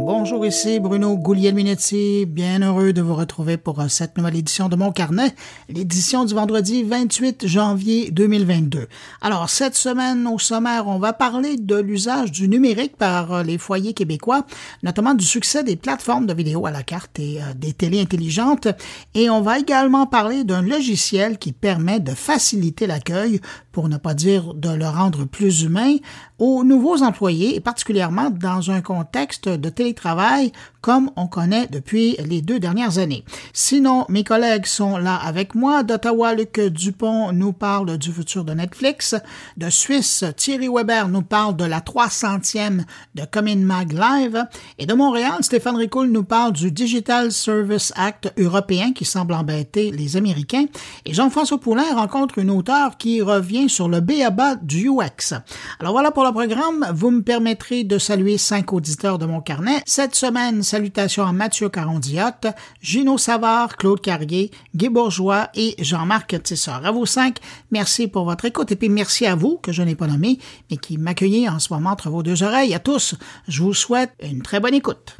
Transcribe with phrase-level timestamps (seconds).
[0.00, 2.24] Bonjour, ici Bruno Gouliel-Minetti.
[2.24, 5.34] Bien heureux de vous retrouver pour euh, cette nouvelle édition de Mon Carnet,
[5.68, 8.86] l'édition du vendredi 28 janvier 2022.
[9.20, 13.58] Alors, cette semaine, au sommaire, on va parler de l'usage du numérique par euh, les
[13.58, 14.46] foyers québécois,
[14.84, 18.68] notamment du succès des plateformes de vidéo à la carte et euh, des télés intelligentes.
[19.16, 23.40] Et on va également parler d'un logiciel qui permet de faciliter l'accueil,
[23.72, 25.94] pour ne pas dire de le rendre plus humain,
[26.38, 32.40] aux nouveaux employés et particulièrement dans un contexte de télétravail comme on connaît depuis les
[32.40, 33.24] deux dernières années.
[33.52, 35.82] Sinon, mes collègues sont là avec moi.
[35.82, 39.16] D'Ottawa, Luc Dupont nous parle du futur de Netflix.
[39.56, 42.84] De Suisse, Thierry Weber nous parle de la 300e
[43.14, 44.44] de Comin Mag Live.
[44.78, 49.90] Et de Montréal, Stéphane Ricoul nous parle du Digital Service Act européen qui semble embêter
[49.90, 50.66] les Américains.
[51.04, 55.34] Et Jean-François Poulain rencontre une auteure qui revient sur le BABA du UX.
[55.80, 56.86] Alors voilà pour programme.
[56.94, 59.82] Vous me permettrez de saluer cinq auditeurs de mon carnet.
[59.86, 62.46] Cette semaine, Salutations à Mathieu Carondiotte,
[62.80, 66.70] Gino Savard, Claude Carrier, Guy Bourgeois et Jean-Marc Tissot.
[66.84, 67.38] À vous cinq,
[67.70, 70.38] merci pour votre écoute et puis merci à vous, que je n'ai pas nommé,
[70.70, 72.74] mais qui m'accueillez en ce moment entre vos deux oreilles.
[72.74, 73.14] À tous,
[73.46, 75.16] je vous souhaite une très bonne écoute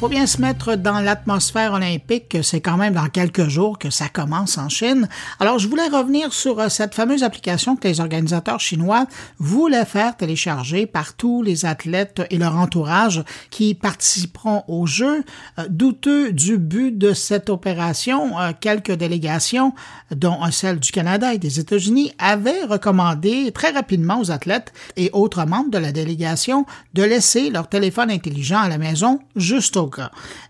[0.00, 4.08] faut bien se mettre dans l'atmosphère olympique, c'est quand même dans quelques jours que ça
[4.08, 5.06] commence en Chine.
[5.40, 9.04] Alors, je voulais revenir sur euh, cette fameuse application que les organisateurs chinois
[9.38, 15.22] voulaient faire télécharger par tous les athlètes et leur entourage qui participeront aux Jeux.
[15.58, 19.74] Euh, douteux du but de cette opération, euh, quelques délégations,
[20.16, 25.44] dont celle du Canada et des États-Unis, avaient recommandé très rapidement aux athlètes et autres
[25.44, 29.89] membres de la délégation de laisser leur téléphone intelligent à la maison juste au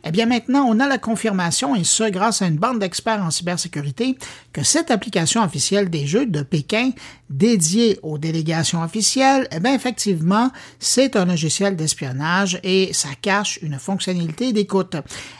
[0.05, 3.31] eh bien maintenant, on a la confirmation, et ce grâce à une bande d'experts en
[3.31, 4.17] cybersécurité,
[4.53, 6.91] que cette application officielle des Jeux de Pékin
[7.29, 13.79] dédiée aux délégations officielles, eh bien effectivement, c'est un logiciel d'espionnage et ça cache une
[13.79, 14.97] fonctionnalité d'écoute.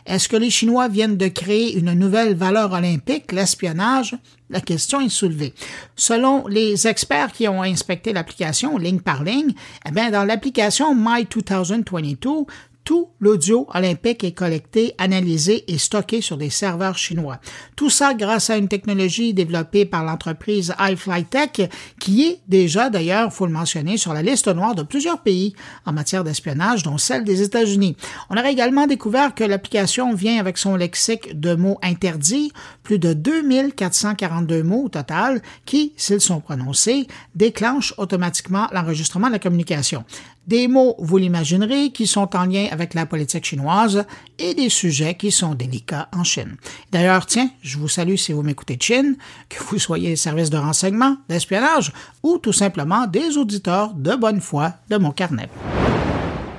[0.07, 4.17] Est-ce que les Chinois viennent de créer une nouvelle valeur olympique, l'espionnage?
[4.51, 5.55] La question est soulevée.
[5.95, 9.55] Selon les experts qui ont inspecté l'application ligne par ligne,
[9.87, 12.47] eh bien, dans l'application My 2022,
[12.91, 17.39] tout l'audio olympique est collecté, analysé et stocké sur des serveurs chinois.
[17.77, 21.71] Tout ça grâce à une technologie développée par l'entreprise iFlyTech,
[22.01, 25.55] qui est déjà, d'ailleurs, faut le mentionner, sur la liste noire de plusieurs pays
[25.87, 27.97] en matière d'espionnage, dont celle des États-Unis.
[28.29, 32.51] On aurait également découvert que l'application vient avec son lexique de mots interdits,
[32.83, 39.39] plus de 2442 mots au total, qui, s'ils sont prononcés, déclenchent automatiquement l'enregistrement de la
[39.39, 40.05] communication.
[40.47, 44.05] Des mots, vous l'imaginerez, qui sont en lien avec la politique chinoise
[44.39, 46.57] et des sujets qui sont délicats en Chine.
[46.91, 49.17] D'ailleurs, tiens, je vous salue si vous m'écoutez de Chine,
[49.49, 51.93] que vous soyez service de renseignement, d'espionnage
[52.23, 55.49] ou tout simplement des auditeurs de bonne foi de mon carnet.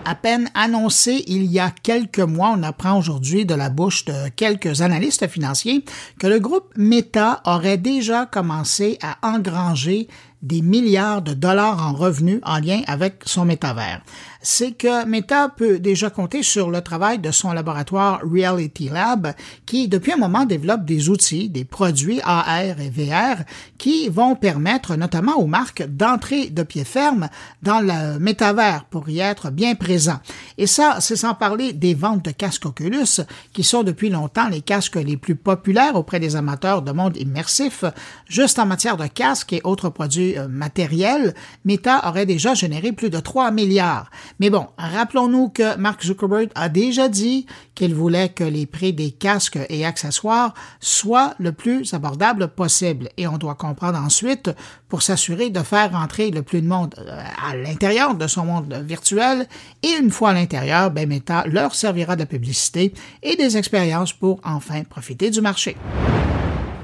[0.04, 4.30] À peine annoncé il y a quelques mois, on apprend aujourd'hui de la bouche de
[4.36, 5.86] quelques analystes financiers
[6.20, 10.08] que le groupe Meta aurait déjà commencé à engranger
[10.42, 14.02] des milliards de dollars en revenus en lien avec son métavers
[14.42, 19.34] c'est que Meta peut déjà compter sur le travail de son laboratoire Reality Lab,
[19.66, 23.44] qui depuis un moment développe des outils, des produits AR et VR
[23.78, 27.30] qui vont permettre notamment aux marques d'entrer de pied ferme
[27.62, 30.20] dans le métavers pour y être bien présent.
[30.58, 33.22] Et ça, c'est sans parler des ventes de casques Oculus,
[33.54, 37.84] qui sont depuis longtemps les casques les plus populaires auprès des amateurs de monde immersif.
[38.28, 41.34] Juste en matière de casques et autres produits euh, matériels,
[41.66, 44.10] Meta aurait déjà généré plus de 3 milliards.
[44.40, 49.12] Mais bon, rappelons-nous que Mark Zuckerberg a déjà dit qu'il voulait que les prix des
[49.12, 53.10] casques et accessoires soient le plus abordables possible.
[53.18, 54.52] Et on doit comprendre ensuite,
[54.90, 58.74] pour s'assurer de faire rentrer le plus de monde euh, à l'intérieur de son monde
[58.86, 59.48] virtuel,
[59.84, 62.94] et une fois à l'intérieur, ben Meta leur servira de publicité
[63.24, 65.78] et des expériences pour enfin profiter du marché.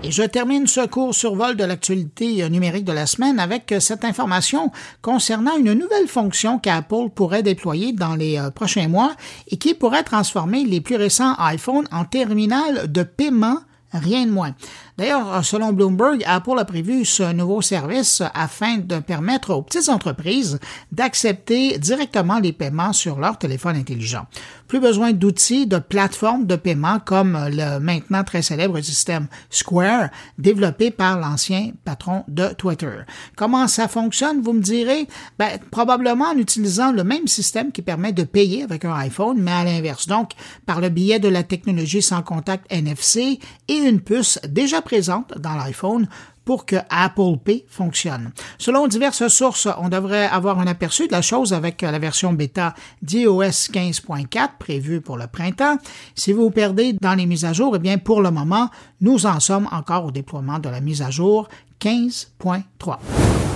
[0.03, 3.79] Et je termine ce court survol de l'actualité euh, numérique de la semaine avec euh,
[3.79, 4.71] cette information
[5.01, 9.15] concernant une nouvelle fonction qu'Apple pourrait déployer dans les euh, prochains mois
[9.47, 13.57] et qui pourrait transformer les plus récents iPhones en terminal de paiement,
[13.91, 14.53] rien de moins.
[14.97, 20.59] D'ailleurs, selon Bloomberg, Apple a prévu ce nouveau service afin de permettre aux petites entreprises
[20.91, 24.25] d'accepter directement les paiements sur leur téléphone intelligent.
[24.67, 30.09] Plus besoin d'outils, de plateformes de paiement comme le maintenant très célèbre système Square
[30.39, 32.91] développé par l'ancien patron de Twitter.
[33.35, 35.07] Comment ça fonctionne, vous me direz?
[35.37, 39.51] Ben, probablement en utilisant le même système qui permet de payer avec un iPhone, mais
[39.51, 40.07] à l'inverse.
[40.07, 40.31] Donc,
[40.65, 45.55] par le biais de la technologie sans contact NFC et une puce déjà présente dans
[45.55, 46.07] l'iPhone
[46.45, 48.31] pour que Apple Pay fonctionne.
[48.57, 52.73] Selon diverses sources, on devrait avoir un aperçu de la chose avec la version bêta
[53.01, 55.77] d'iOS 15.4 prévue pour le printemps.
[56.15, 58.69] Si vous vous perdez dans les mises à jour, eh bien, pour le moment,
[59.01, 61.49] nous en sommes encore au déploiement de la mise à jour
[61.81, 63.46] 15.3.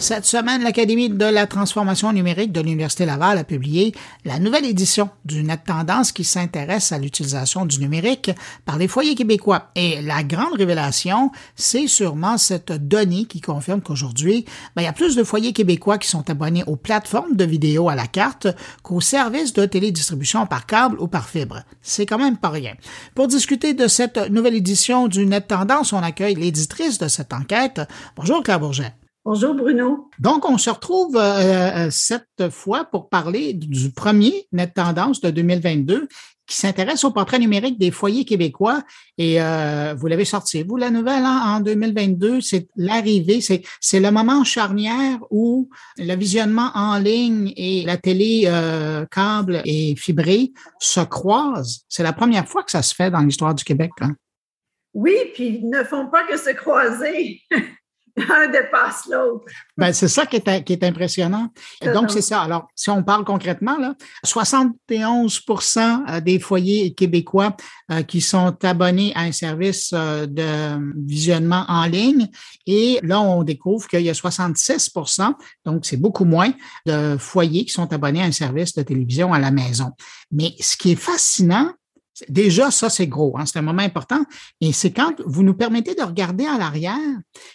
[0.00, 3.94] Cette semaine, l'Académie de la transformation numérique de l'Université Laval a publié
[4.24, 8.30] la nouvelle édition du Net Tendance qui s'intéresse à l'utilisation du numérique
[8.64, 9.70] par les foyers québécois.
[9.74, 14.94] Et la grande révélation, c'est sûrement cette donnée qui confirme qu'aujourd'hui, ben, il y a
[14.94, 18.46] plus de foyers québécois qui sont abonnés aux plateformes de vidéo à la carte
[18.82, 21.62] qu'aux services de télédistribution par câble ou par fibre.
[21.82, 22.72] C'est quand même pas rien.
[23.14, 27.82] Pour discuter de cette nouvelle édition du Net Tendance, on accueille l'éditrice de cette enquête.
[28.16, 28.94] Bonjour Claire Bourget.
[29.32, 30.10] Bonjour Bruno.
[30.18, 35.30] Donc, on se retrouve euh, euh, cette fois pour parler du premier Net Tendance de
[35.30, 36.08] 2022
[36.48, 38.82] qui s'intéresse au portrait numérique des foyers québécois.
[39.18, 44.00] Et euh, vous l'avez sorti, vous, la nouvelle hein, en 2022, c'est l'arrivée, c'est, c'est
[44.00, 50.50] le moment charnière où le visionnement en ligne et la télé euh, câble et fibrée
[50.80, 51.84] se croisent.
[51.88, 53.92] C'est la première fois que ça se fait dans l'histoire du Québec.
[54.00, 54.16] Hein.
[54.92, 57.42] Oui, puis ils ne font pas que se croiser.
[58.34, 59.44] un dépasse l'autre.
[59.76, 61.48] Ben, c'est ça qui est, qui est impressionnant.
[61.94, 62.42] donc, c'est ça.
[62.42, 63.94] Alors, si on parle concrètement, là,
[64.26, 67.56] 71% euh, des foyers québécois
[67.90, 72.28] euh, qui sont abonnés à un service euh, de visionnement en ligne.
[72.66, 75.34] Et là, on découvre qu'il y a 66%
[75.64, 76.52] donc c'est beaucoup moins
[76.86, 79.90] de foyers qui sont abonnés à un service de télévision à la maison.
[80.30, 81.72] Mais ce qui est fascinant,
[82.28, 84.24] Déjà, ça, c'est gros, hein, c'est un moment important.
[84.60, 86.96] Et c'est quand vous nous permettez de regarder à l'arrière,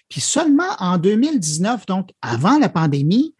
[0.10, 3.36] puis seulement en 2019, donc avant la pandémie,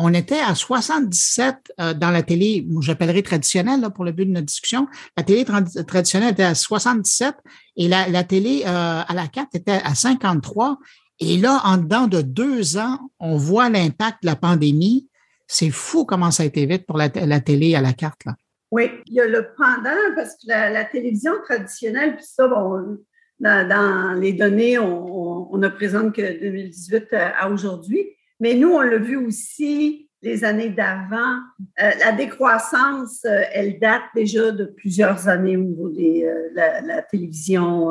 [0.00, 4.30] on était à 77 euh, dans la télé, j'appellerais traditionnelle là, pour le but de
[4.30, 4.86] notre discussion.
[5.16, 7.34] La télé traditionnelle était à 77
[7.76, 10.78] et la, télé euh, à la carte était à 53.
[11.18, 15.08] Et là, en dedans de deux ans, on voit l'impact de la pandémie.
[15.48, 18.24] C'est fou comment ça a été vite pour la, la télé à la carte.
[18.24, 18.36] Là.
[18.70, 22.98] Oui, il y a le pendant, parce que la, télévision traditionnelle, puis ça, bon,
[23.40, 28.06] dans, les données, on, ne présente que 2018 à aujourd'hui,
[28.40, 31.38] mais nous, on l'a vu aussi les années d'avant.
[31.80, 37.02] Euh, la décroissance, euh, elle date déjà de plusieurs années au niveau de euh, la,
[37.02, 37.90] télévision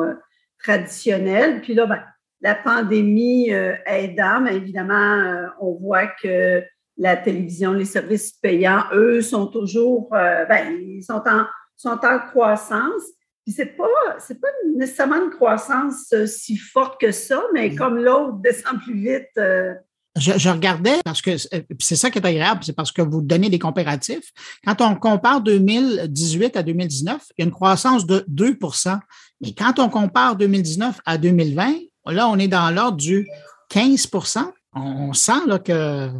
[0.62, 1.60] traditionnelle.
[1.62, 2.02] Puis là, ben,
[2.40, 3.50] la pandémie
[3.86, 6.62] aidant, mais évidemment, on voit que
[6.98, 11.44] la télévision, les services payants, eux, sont toujours, euh, ben, ils sont en,
[11.76, 13.02] sont en croissance.
[13.46, 13.86] Puis c'est pas,
[14.18, 17.76] c'est pas nécessairement une croissance euh, si forte que ça, mais mm.
[17.76, 19.28] comme l'autre descend plus vite.
[19.38, 19.74] Euh,
[20.16, 23.60] je, regardais parce que c'est ça qui est agréable, c'est parce que vous donnez des
[23.60, 24.32] comparatifs.
[24.64, 28.98] Quand on compare 2018 à 2019, il y a une croissance de 2%
[29.40, 31.72] Mais quand on compare 2019 à 2020,
[32.06, 33.28] là, on est dans l'ordre du
[33.70, 36.10] 15% On sent là, que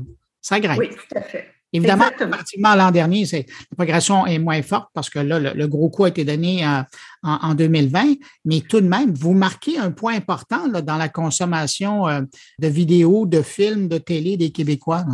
[0.49, 0.79] ça grimpe.
[0.79, 1.47] Oui, tout à fait.
[1.75, 5.91] Évidemment, comparativement à l'an dernier, la progression est moins forte parce que là, le, gros
[5.91, 6.81] coup a été donné euh,
[7.23, 8.15] en, 2020,
[8.47, 12.23] mais tout de même, vous marquez un point important dans la consommation euh,
[12.59, 15.05] de vidéos, de films, de télé des Québécois.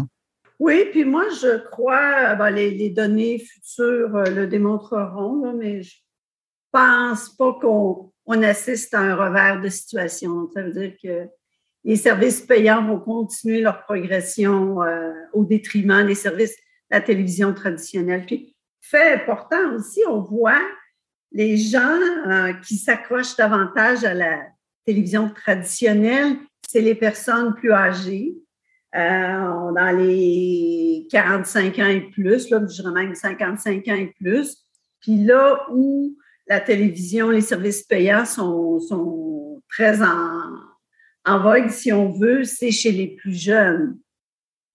[0.61, 5.97] Oui, puis moi, je crois, ben, les, données futures euh, le démontreront, mais je
[6.71, 10.49] pense pas qu'on assiste à un revers de situation.
[10.55, 11.29] Ça veut dire que
[11.85, 17.53] les services payants vont continuer leur progression euh, au détriment des services de la télévision
[17.53, 18.25] traditionnelle.
[18.27, 20.63] Puis, fait important aussi, on voit
[21.32, 24.43] les gens euh, qui s'accrochent davantage à la
[24.87, 28.35] télévision traditionnelle, c'est les personnes plus âgées,
[28.94, 34.56] euh, dans les 45 ans et plus, là, je même 55 ans et plus.
[35.01, 36.17] Puis là où
[36.47, 40.53] la télévision, les services payants sont, sont très en,
[41.25, 43.99] en vogue, si on veut, c'est chez les plus jeunes.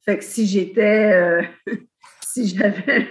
[0.05, 1.41] Fait que si j'étais, euh,
[2.21, 3.07] si j'avais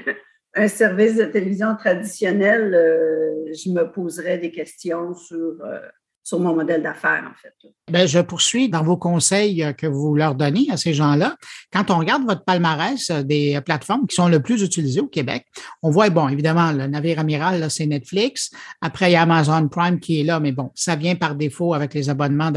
[0.54, 5.80] un service de télévision traditionnel, euh, je me poserais des questions sur, euh,
[6.28, 7.54] sur mon modèle d'affaires, en fait.
[7.90, 11.36] Bien, je poursuis dans vos conseils que vous leur donnez à ces gens-là.
[11.72, 15.46] Quand on regarde votre palmarès des plateformes qui sont le plus utilisées au Québec,
[15.82, 18.50] on voit, bon, évidemment, le navire amiral, c'est Netflix.
[18.82, 21.72] Après, il y a Amazon Prime qui est là, mais bon, ça vient par défaut
[21.72, 22.52] avec les abonnements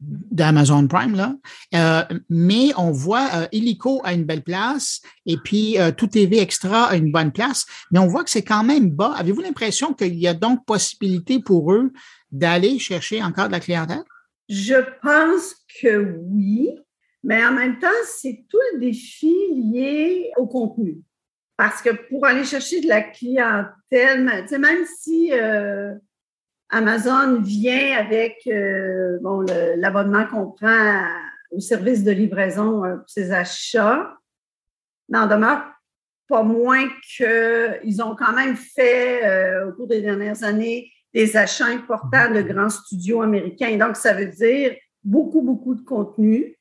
[0.00, 1.34] d'Amazon Prime, là.
[1.74, 6.40] Euh, mais on voit euh, Illico à une belle place et puis euh, Tout TV
[6.40, 9.12] Extra à une bonne place, mais on voit que c'est quand même bas.
[9.18, 11.92] Avez-vous l'impression qu'il y a donc possibilité pour eux
[12.32, 14.04] d'aller chercher encore de la clientèle?
[14.48, 16.70] Je pense que oui,
[17.22, 20.98] mais en même temps, c'est tout le défi lié au contenu.
[21.56, 24.24] Parce que pour aller chercher de la clientèle,
[24.58, 25.30] même si
[26.70, 29.44] Amazon vient avec euh, bon,
[29.76, 31.02] l'abonnement qu'on prend
[31.50, 34.16] au service de livraison euh, pour ses achats.
[35.08, 35.64] Mais en demeure
[36.28, 41.66] pas moins qu'ils ont quand même fait, euh, au cours des dernières années, des achats
[41.66, 43.76] importants de grands studios américains.
[43.76, 46.56] Donc, ça veut dire beaucoup, beaucoup de contenu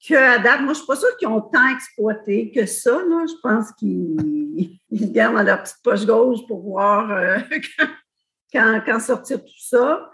[0.00, 2.98] qu'à date, moi, je ne suis pas sûre qu'ils ont tant exploité que ça.
[3.00, 4.78] Je pense qu'ils
[5.12, 7.42] gardent dans leur petite poche gauche pour voir
[8.52, 10.10] quand, sortir tout ça.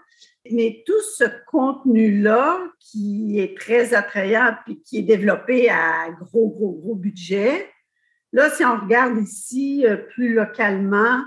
[0.51, 6.73] Mais tout ce contenu-là, qui est très attrayant et qui est développé à gros, gros,
[6.73, 7.69] gros budget,
[8.33, 11.21] là, si on regarde ici euh, plus localement, euh,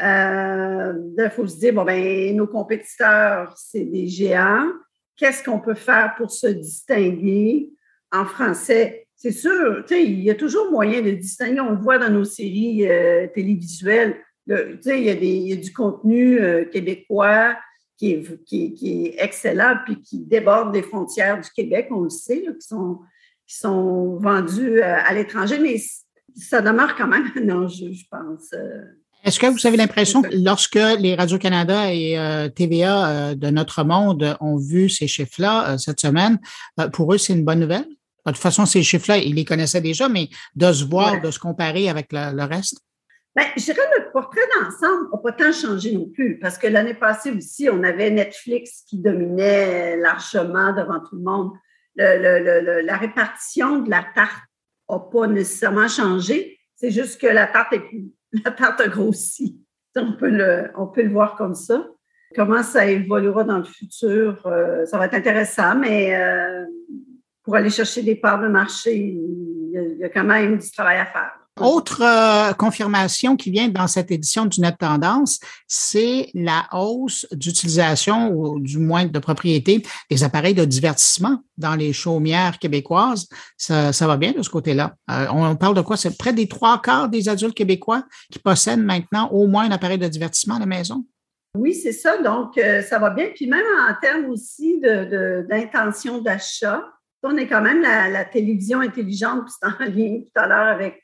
[0.00, 4.68] il faut se dire, bon, ben, nos compétiteurs, c'est des géants.
[5.16, 7.70] Qu'est-ce qu'on peut faire pour se distinguer
[8.10, 9.06] en français?
[9.14, 11.60] C'est sûr, il y a toujours moyen de distinguer.
[11.60, 14.16] On le voit dans nos séries euh, télévisuelles
[14.46, 17.56] il y, a du contenu euh, québécois
[17.96, 23.00] qui est, excellent puis qui déborde des frontières du Québec, on le sait, qui, sont,
[23.46, 25.76] qui vendus euh, à, l'étranger, mais
[26.34, 28.52] ça demeure quand même un enjeu, je pense.
[28.54, 28.84] Euh.
[29.30, 32.16] Est-ce que vous avez l'impression que lorsque les Radio-Canada et
[32.56, 36.40] TVA de notre monde ont vu ces chiffres-là cette semaine,
[36.92, 37.86] pour eux, c'est une bonne nouvelle?
[38.26, 41.38] De toute façon, ces chiffres-là, ils les connaissaient déjà, mais de se voir, de se
[41.38, 42.80] comparer avec le reste?
[43.36, 46.94] Bien, je dirais le portrait d'ensemble n'a pas tant changé non plus, parce que l'année
[46.94, 51.52] passée aussi, on avait Netflix qui dominait largement devant tout le monde.
[51.94, 54.42] la répartition de la tarte
[54.88, 56.58] n'a pas nécessairement changé.
[56.74, 58.10] C'est juste que la tarte est plus,
[58.44, 59.60] la tarte a grossi.
[59.96, 61.86] On peut le, on peut le voir comme ça.
[62.36, 66.64] Comment ça évoluera dans le futur, euh, ça va être intéressant, mais euh,
[67.42, 71.06] pour aller chercher des parts de marché, il y a quand même du travail à
[71.06, 71.39] faire.
[71.60, 78.30] Autre euh, confirmation qui vient dans cette édition du Net Tendance, c'est la hausse d'utilisation
[78.32, 83.28] ou du moins de propriété des appareils de divertissement dans les chaumières québécoises.
[83.58, 84.94] Ça, va bien de ce côté-là.
[85.10, 85.96] Euh, on parle de quoi?
[85.96, 89.98] C'est près des trois quarts des adultes québécois qui possèdent maintenant au moins un appareil
[89.98, 91.04] de divertissement à la maison.
[91.54, 92.16] Oui, c'est ça.
[92.22, 93.26] Donc, euh, ça va bien.
[93.34, 96.82] Puis même en termes aussi d'intention d'achat,
[97.22, 101.02] on est quand même la, télévision intelligente, puis c'est en lien tout à l'heure avec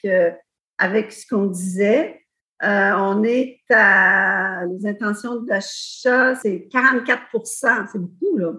[0.78, 2.20] avec ce qu'on disait.
[2.62, 8.52] Euh, on est à les intentions d'achat, c'est 44% C'est beaucoup, là.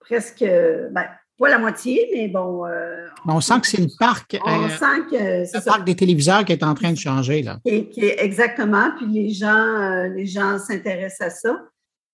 [0.00, 1.06] Presque, ben,
[1.38, 2.66] pas la moitié, mais bon.
[2.66, 4.38] Euh, on, sent que c'est le parc.
[4.44, 7.42] On euh, sent que c'est le parc des téléviseurs qui est en train de changer,
[7.42, 7.58] là.
[7.64, 8.92] Et, qui est, exactement.
[8.96, 11.58] Puis les gens, les gens s'intéressent à ça.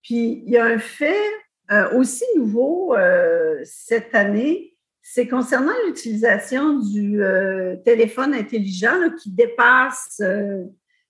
[0.02, 1.14] Puis il y a un fait
[1.95, 2.97] aussi nouveau
[3.62, 4.70] cette année
[5.02, 10.64] c'est concernant l'utilisation du euh, téléphone intelligent qui dépasse euh,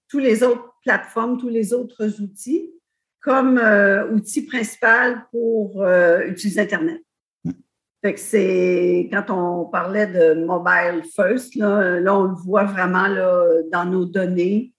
[0.09, 2.73] tous les autres plateformes, tous les autres outils,
[3.21, 5.85] comme euh, outil principal pour
[6.27, 7.03] utiliser Internet.
[8.03, 13.45] Fait que c'est quand on parlait de mobile first, là, on le voit vraiment là,
[13.71, 14.73] dans nos données.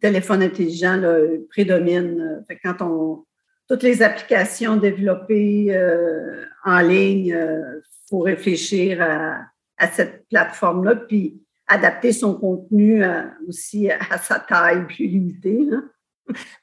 [0.00, 1.02] téléphone intelligent
[1.50, 2.42] prédomine.
[2.48, 3.26] Fait que quand on,
[3.68, 11.40] toutes les applications développées euh, en ligne, il euh, faut réfléchir à, cette plateforme-là, puis
[11.68, 15.68] adapter son contenu euh, aussi à sa taille plus limitée.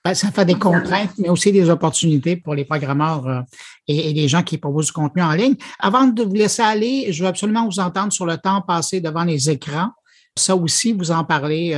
[0.03, 3.45] Ben, ça fait des contraintes, mais aussi des opportunités pour les programmeurs
[3.87, 5.55] et, les gens qui proposent du contenu en ligne.
[5.79, 9.23] Avant de vous laisser aller, je veux absolument vous entendre sur le temps passé devant
[9.23, 9.89] les écrans.
[10.37, 11.73] Ça aussi, vous en parlez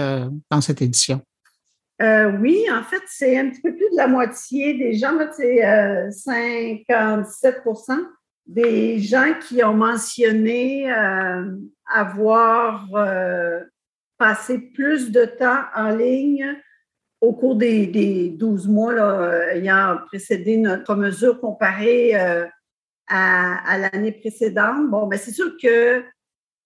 [0.50, 1.22] dans cette édition.
[2.02, 5.60] Euh, oui, en fait, c'est un petit peu plus la moitié des gens, c'est
[6.10, 8.04] 57% euh,
[8.46, 11.52] des gens qui ont mentionné euh,
[11.86, 12.88] avoir
[14.18, 16.56] passé plus de temps en ligne
[17.20, 22.48] au cours des, des 12 mois là, ayant précédé notre mesure comparée à,
[23.10, 24.90] à l'année précédente.
[24.90, 26.04] Bon, ben, c'est sûr que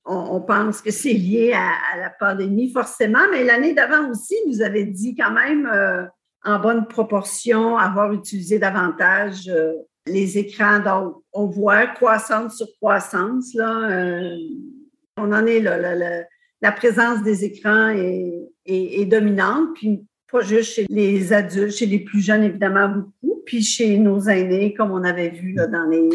[0.05, 4.85] on, pense que c'est lié à, la pandémie, forcément, mais l'année d'avant aussi, vous avez
[4.85, 6.05] dit quand même euh,
[6.43, 9.74] en bonne proportion avoir utilisé davantage euh,
[10.07, 10.79] les écrans.
[10.79, 13.53] Donc, on voit croissance sur croissance.
[13.53, 14.36] Là, euh,
[15.17, 15.77] on en est là.
[16.62, 22.00] La, présence des écrans est, est, dominante, puis pas juste chez les adultes, chez les
[22.00, 26.10] plus jeunes, évidemment, beaucoup, puis chez nos aînés, comme on avait vu dans les,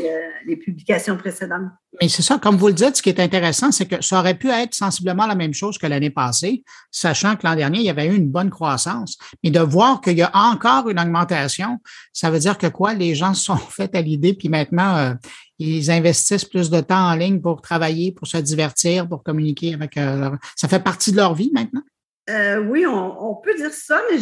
[0.47, 1.71] les publications précédentes.
[2.01, 4.37] Mais c'est ça, comme vous le dites, ce qui est intéressant, c'est que ça aurait
[4.37, 7.91] pu être sensiblement la même chose que l'année passée, sachant que l'an dernier, il y
[7.91, 9.17] avait eu une bonne croissance.
[9.43, 11.79] Mais de voir qu'il y a encore une augmentation,
[12.13, 12.95] ça veut dire que quoi?
[12.95, 15.15] Les gens se sont faits à l'idée, puis maintenant, euh,
[15.59, 19.97] ils investissent plus de temps en ligne pour travailler, pour se divertir, pour communiquer avec
[19.97, 20.37] euh, leur...
[20.55, 21.83] Ça fait partie de leur vie maintenant?
[22.29, 24.19] Euh, oui, on, peut dire ça, mais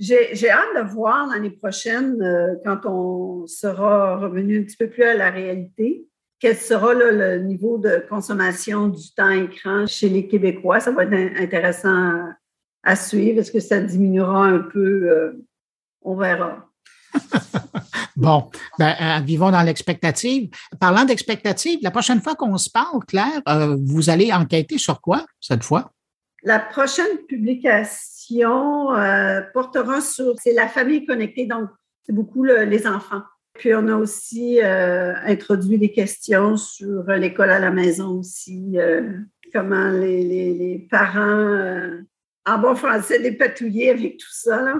[0.00, 5.04] j'ai hâte de voir l'année prochaine, euh, quand on sera revenu un petit peu plus
[5.04, 6.06] à la réalité,
[6.38, 10.80] quel sera le niveau de consommation du temps écran chez les Québécois.
[10.80, 12.30] Ça va être intéressant
[12.82, 13.40] à suivre.
[13.40, 15.10] Est-ce que ça diminuera un peu?
[15.10, 15.46] Euh,
[16.00, 16.66] on verra.
[18.16, 20.48] bon, ben, euh, vivons dans l'expectative.
[20.80, 23.42] Parlant d'expectative, la prochaine fois qu'on se parle, Claire,
[23.84, 25.92] vous allez enquêter sur quoi cette fois?
[26.42, 31.68] La prochaine publication euh, portera sur, c'est la famille connectée, donc
[32.04, 33.22] c'est beaucoup les enfants.
[33.54, 39.12] Puis on a aussi euh, introduit des questions sur l'école à la maison aussi, euh,
[39.52, 41.90] comment les, parents,
[42.46, 44.62] en bon français, dépatouiller avec tout ça.
[44.62, 44.74] Là.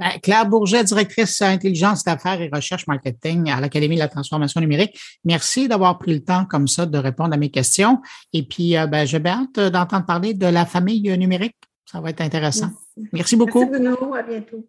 [0.00, 4.98] Ben, Claire Bourget, directrice intelligence d'affaires et recherche marketing à l'Académie de la transformation numérique.
[5.24, 8.02] Merci d'avoir pris le temps comme ça de répondre à mes questions.
[8.32, 11.54] Et puis, ben, j'ai hâte d'entendre parler de la famille numérique.
[11.84, 12.66] Ça va être intéressant.
[12.66, 12.83] Merci,
[13.36, 13.60] beaucoup.
[13.60, 14.14] Merci Bruno.
[14.14, 14.66] À bientôt.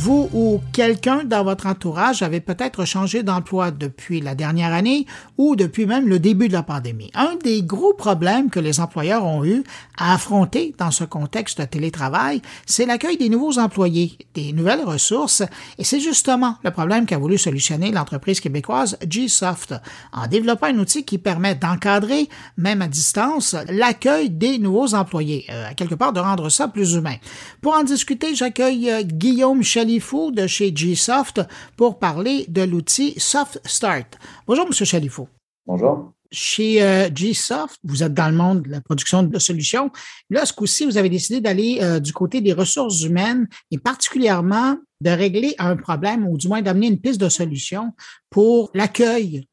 [0.00, 5.06] Vous ou quelqu'un dans votre entourage avait peut-être changé d'emploi depuis la dernière année
[5.38, 7.10] ou depuis même le début de la pandémie.
[7.14, 9.64] Un des gros problèmes que les employeurs ont eu
[9.96, 15.42] à affronter dans ce contexte de télétravail, c'est l'accueil des nouveaux employés, des nouvelles ressources,
[15.78, 19.74] et c'est justement le problème qu'a voulu solutionner l'entreprise québécoise Gsoft
[20.12, 25.70] en développant un outil qui permet d'encadrer, même à distance, l'accueil des nouveaux employés, euh,
[25.76, 27.16] quelque part de rendre ça plus humain.
[27.60, 31.40] Pour en discuter, j'accueille euh, Guillaume Chalifou de chez Gsoft
[31.74, 34.18] pour parler de l'outil Soft Start.
[34.46, 35.28] Bonjour, Monsieur Chalifou.
[35.66, 36.12] Bonjour.
[36.30, 39.90] Chez euh, Gsoft, vous êtes dans le monde de la production de solutions.
[40.28, 44.76] Là, ce coup-ci, vous avez décidé d'aller euh, du côté des ressources humaines et particulièrement
[45.00, 47.92] de régler un problème ou du moins d'amener une piste de solution
[48.28, 49.48] pour l'accueil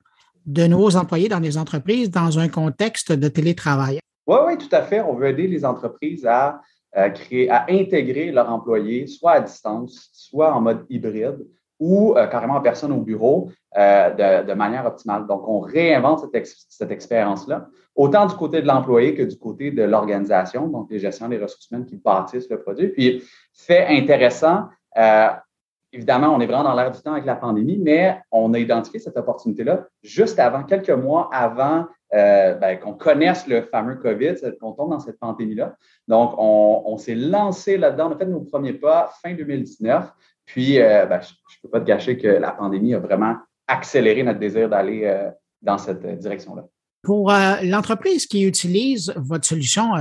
[0.46, 4.00] de nouveaux employés dans des entreprises dans un contexte de télétravail.
[4.27, 5.00] Oui, oui, tout à fait.
[5.00, 6.60] On veut aider les entreprises à
[6.96, 11.46] à, créer, à intégrer leurs employés, soit à distance, soit en mode hybride
[11.79, 15.27] ou euh, carrément en personne au bureau euh, de, manière optimale.
[15.27, 16.25] Donc, on réinvente
[16.70, 21.27] cette, expérience-là, autant du côté de l'employé que du côté de l'organisation, donc les gestions
[21.27, 22.90] des ressources humaines qui bâtissent le produit.
[22.90, 25.27] Puis, fait intéressant, euh,
[25.92, 29.00] évidemment, on est vraiment dans l'air du temps avec la pandémie, mais on a identifié
[29.00, 34.72] cette opportunité-là juste avant, quelques mois avant euh, ben, qu'on connaisse le fameux COVID, qu'on
[34.72, 35.75] tombe dans cette pandémie-là.
[36.08, 40.14] Donc, on, s'est lancé là-dedans, on a fait nos premiers pas fin 2019.
[40.46, 43.36] Puis, euh, ben, je ne peux pas te gâcher que la pandémie a vraiment
[43.68, 45.30] accéléré notre désir d'aller euh,
[45.62, 46.64] dans cette direction-là.
[47.04, 49.92] Pour l'entreprise qui utilise votre solution,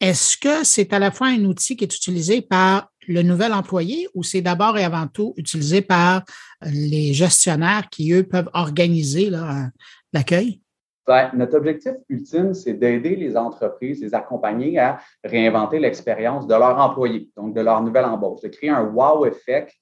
[0.00, 4.08] est-ce que c'est à la fois un outil qui est utilisé par le nouvel employé
[4.14, 6.22] ou c'est d'abord et avant tout utilisé par
[6.64, 9.30] les gestionnaires qui, eux, peuvent organiser
[10.14, 10.62] l'accueil?
[11.10, 16.78] Ben, notre objectif ultime, c'est d'aider les entreprises, les accompagner à réinventer l'expérience de leurs
[16.78, 19.72] employés, donc de leur nouvelle embauche, de créer un wow effect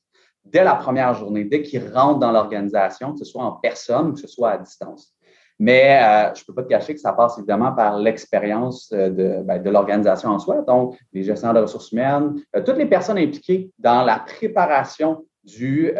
[0.42, 4.12] dès la première journée, dès qu'ils rentrent dans l'organisation, que ce soit en personne ou
[4.14, 5.12] que ce soit à distance.
[5.58, 9.10] Mais euh, je ne peux pas te cacher que ça passe évidemment par l'expérience euh,
[9.10, 12.86] de, ben, de l'organisation en soi, donc les gestionnaires de ressources humaines, euh, toutes les
[12.86, 15.92] personnes impliquées dans la préparation du,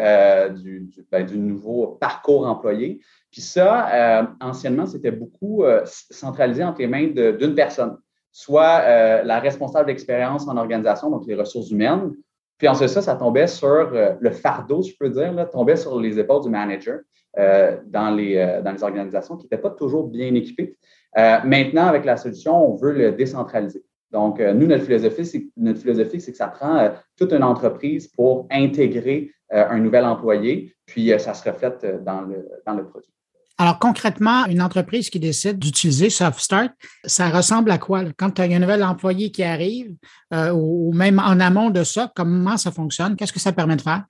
[0.61, 2.99] du, ben, du, nouveau parcours employé.
[3.31, 7.97] Puis ça, anciennement, c'était beaucoup centralisé entre les mains d'une personne,
[8.31, 12.13] soit la responsable d'expérience en organisation, donc les ressources humaines.
[12.57, 16.43] Puis ensuite, ça, ça tombait sur le fardeau, je peux dire, tombait sur les épaules
[16.43, 16.99] du manager.
[17.37, 20.75] Euh, dans, les, euh, dans les organisations qui n'étaient pas toujours bien équipées.
[21.15, 23.83] Euh, maintenant, avec la solution, on veut le décentraliser.
[24.11, 28.47] Donc, nous, notre philosophie, c'est, notre philosophie, c'est que ça prend toute une entreprise pour
[28.51, 33.11] intégrer un nouvel employé, puis ça se reflète dans le, dans le produit.
[33.57, 36.69] Alors, concrètement, une entreprise qui décide d'utiliser SoftStart,
[37.03, 38.03] ça ressemble à quoi?
[38.17, 39.95] Quand tu as un nouvel employé qui arrive,
[40.31, 43.15] ou même en amont de ça, comment ça fonctionne?
[43.15, 44.05] Qu'est-ce que ça permet de faire?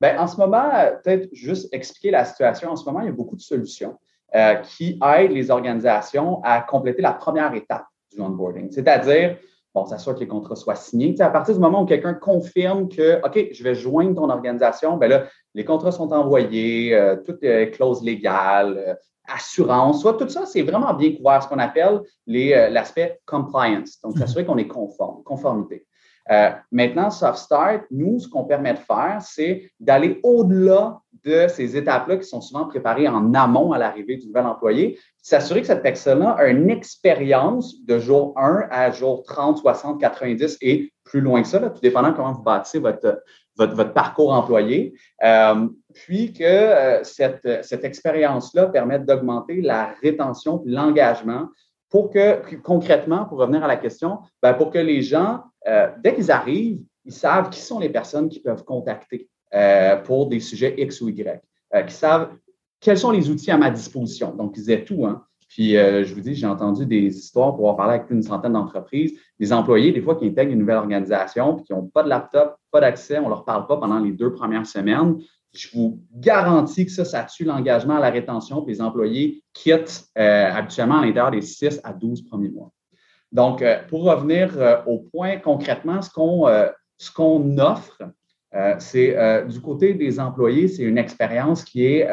[0.00, 0.70] Bien, en ce moment,
[1.02, 2.70] peut-être juste expliquer la situation.
[2.70, 3.98] En ce moment, il y a beaucoup de solutions
[4.34, 7.86] euh, qui aident les organisations à compléter la première étape
[8.18, 9.36] du onboarding, c'est-à-dire,
[9.74, 11.14] bon, s'assurer que les contrats soient signés.
[11.20, 15.08] à partir du moment où quelqu'un confirme que, OK, je vais joindre ton organisation, bien
[15.08, 18.94] là, les contrats sont envoyés, euh, toutes les clauses légales, euh,
[19.30, 24.00] assurance, soit tout ça, c'est vraiment bien couvert, ce qu'on appelle l'aspect compliance.
[24.02, 25.86] Donc, s'assurer qu'on est conforme, conformité.
[26.30, 31.76] Euh, maintenant, Soft Start, nous, ce qu'on permet de faire, c'est d'aller au-delà de ces
[31.76, 35.82] étapes-là qui sont souvent préparées en amont à l'arrivée du nouvel employé, s'assurer que cette
[35.82, 41.42] personne-là a une expérience de jour 1 à jour 30, 60, 90 et plus loin
[41.42, 43.22] que ça, tout dépendant comment vous bâtissez votre,
[43.56, 44.94] votre, parcours employé.
[45.24, 51.48] Euh, puis que euh, cette, cette expérience-là permette d'augmenter la rétention l'engagement
[51.90, 55.42] pour que, concrètement, pour revenir à la question, ben, pour que les gens
[56.02, 59.28] dès qu'ils arrivent, ils savent qui sont les personnes qui peuvent contacter
[60.04, 61.42] pour des sujets X ou Y,
[61.86, 62.30] qui savent
[62.80, 64.34] quels sont les outils à ma disposition.
[64.34, 65.06] Donc, ils aient tout.
[65.06, 65.24] Hein.
[65.48, 68.52] Puis, je vous dis, j'ai entendu des histoires pour avoir parlé avec plus d'une centaine
[68.52, 72.08] d'entreprises, des employés, des fois, qui intègrent une nouvelle organisation, puis qui n'ont pas de
[72.08, 75.16] laptop, pas d'accès, on ne leur parle pas pendant les deux premières semaines
[75.52, 80.04] je vous garantis que ça, ça tue l'engagement à la rétention, puis les employés quittent
[80.18, 82.70] euh, habituellement à l'intérieur des 6 à 12 premiers mois.
[83.32, 86.46] Donc, euh, pour revenir euh, au point concrètement, ce qu'on
[87.14, 88.02] qu'on offre,
[88.78, 92.08] c'est du côté des employés, c'est une expérience qui est,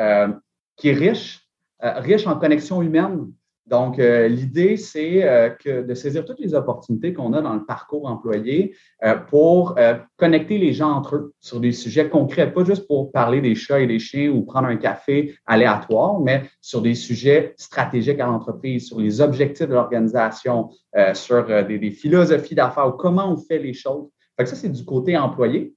[0.76, 1.42] qui est riche,
[1.80, 3.32] riche en connexion humaine,
[3.68, 7.66] donc, euh, l'idée, c'est euh, que de saisir toutes les opportunités qu'on a dans le
[7.66, 9.76] parcours employé euh, pour
[10.18, 13.80] connecter les gens entre eux sur des sujets concrets, pas juste pour parler des chats
[13.80, 18.88] et des chiens ou prendre un café aléatoire, mais sur des sujets stratégiques à l'entreprise,
[18.88, 20.70] sur les objectifs de l'organisation,
[21.14, 24.08] sur des, des, philosophies d'affaires ou comment on fait les choses.
[24.38, 25.74] Fait ça, c'est du côté employé.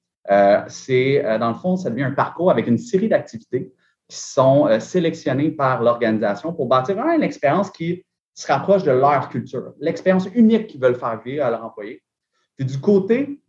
[0.68, 3.72] c'est, dans le fond, ça devient un parcours avec une série d'activités
[4.08, 9.28] qui sont euh, sélectionnés par l'organisation pour bâtir une expérience qui se rapproche de leur
[9.28, 12.02] culture, l'expérience unique qu'ils veulent faire vivre à leurs employés.
[12.56, 13.40] Puis du côté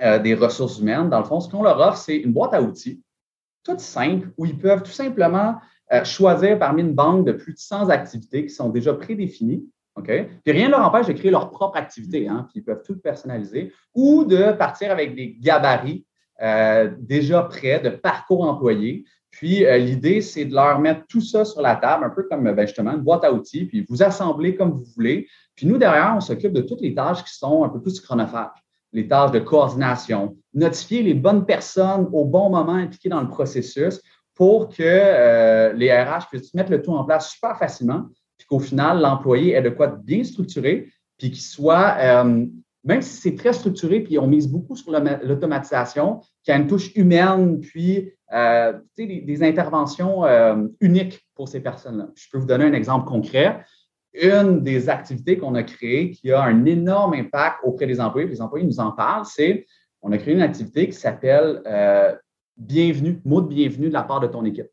[0.00, 2.62] euh, des ressources humaines, dans le fond, ce qu'on leur offre, c'est une boîte à
[2.62, 3.02] outils,
[3.64, 5.56] toute simple, où ils peuvent tout simplement
[5.92, 9.68] euh, choisir parmi une banque de plus de 100 activités qui sont déjà prédéfinies.
[9.96, 12.96] Puis rien ne leur empêche de créer leur propre activité, hein, puis ils peuvent tout
[13.00, 16.06] personnaliser, ou de partir avec des gabarits
[17.00, 19.04] déjà prêts de parcours employés
[19.38, 22.42] puis euh, l'idée, c'est de leur mettre tout ça sur la table, un peu comme
[22.52, 25.28] ben, justement une boîte à outils, puis vous assemblez comme vous voulez.
[25.54, 28.50] Puis nous, derrière, on s'occupe de toutes les tâches qui sont un peu plus chronophages,
[28.92, 34.00] les tâches de coordination, notifier les bonnes personnes au bon moment impliquées dans le processus
[34.34, 38.58] pour que euh, les RH puissent mettre le tout en place super facilement, puis qu'au
[38.58, 42.44] final, l'employé ait de quoi de bien structuré, puis qu'il soit euh,
[42.88, 46.90] même si c'est très structuré, puis on mise beaucoup sur l'automatisation, qui a une touche
[46.96, 52.08] humaine, puis euh, des, interventions euh, uniques pour ces personnes-là.
[52.14, 53.62] Je peux vous donner un exemple concret.
[54.14, 58.40] Une des activités qu'on a créées qui a un énorme impact auprès des employés, les
[58.40, 59.66] employés nous en parlent, c'est
[60.00, 62.14] on a créé une activité qui s'appelle euh,
[62.56, 64.66] Bienvenue, mot de bienvenue de la part de ton équipe.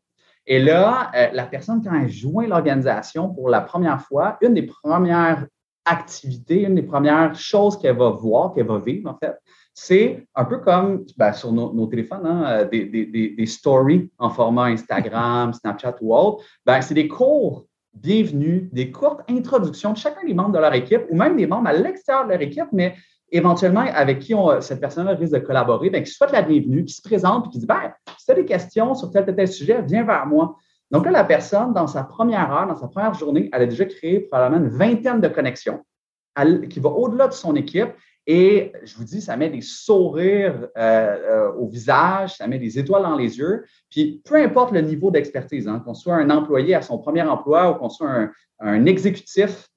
[0.46, 5.46] Et là, la personne, quand elle joint l'organisation pour la première fois, une des premières
[5.86, 9.36] activité, une des premières choses qu'elle va voir, qu'elle va vivre, en fait,
[9.72, 14.30] c'est un peu comme ben, sur nos, téléphones, hein, euh, des, des, des, stories en
[14.30, 16.44] format Instagram, Snapchat ou autre.
[16.64, 21.02] Ben, c'est des cours bienvenus, des courtes introductions de chacun des membres de leur équipe
[21.10, 22.94] ou même des membres à l'extérieur de leur équipe, mais
[23.30, 26.94] éventuellement avec qui on, cette personne-là risque de collaborer, ben, qui souhaite la bienvenue, qui
[26.94, 29.48] se présente et qui dit ben, si tu as des questions sur tel ou tel
[29.48, 30.56] sujet, viens vers moi.
[30.90, 33.84] Donc là, la personne, dans sa première heure, dans sa première journée, elle a déjà
[33.84, 35.84] créé probablement une vingtaine de connexions
[36.68, 37.88] qui va au-delà de son équipe.
[38.28, 42.78] Et je vous dis, ça met des sourires euh, euh, au visage, ça met des
[42.78, 43.64] étoiles dans les yeux.
[43.88, 47.70] Puis peu importe le niveau d'expertise, hein, qu'on soit un employé à son premier emploi
[47.70, 49.68] ou qu'on soit un, exécutif,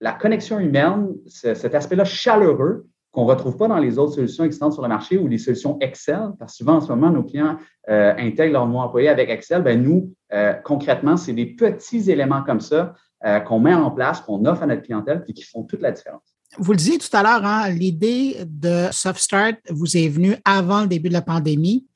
[0.00, 4.74] la connexion humaine, cet aspect-là chaleureux, qu'on ne retrouve pas dans les autres solutions existantes
[4.74, 7.56] sur le marché ou les solutions Excel, parce que souvent en ce moment, nos clients
[7.88, 9.62] euh, intègrent leur nouveau employé avec Excel.
[9.62, 12.92] Ben nous, euh, concrètement, c'est des petits éléments comme ça
[13.24, 15.92] euh, qu'on met en place, qu'on offre à notre clientèle, puis qui font toute la
[15.92, 16.36] différence.
[16.58, 20.86] Vous le disiez tout à l'heure, hein, l'idée de SoftStart vous est venue avant le
[20.86, 21.86] début de la pandémie.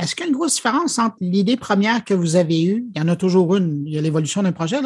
[0.00, 3.00] Est-ce qu'il y a une grosse différence entre l'idée première que vous avez eue, il
[3.00, 4.76] y en a toujours une, il y a l'évolution d'un projet,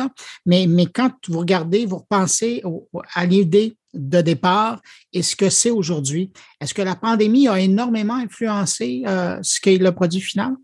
[0.46, 2.62] mais, mais quand vous regardez, vous repensez
[3.14, 4.80] à l'idée de départ
[5.12, 6.32] et ce que c'est aujourd'hui.
[6.60, 10.54] Est-ce que la pandémie a énormément influencé euh, ce qu'est le produit final?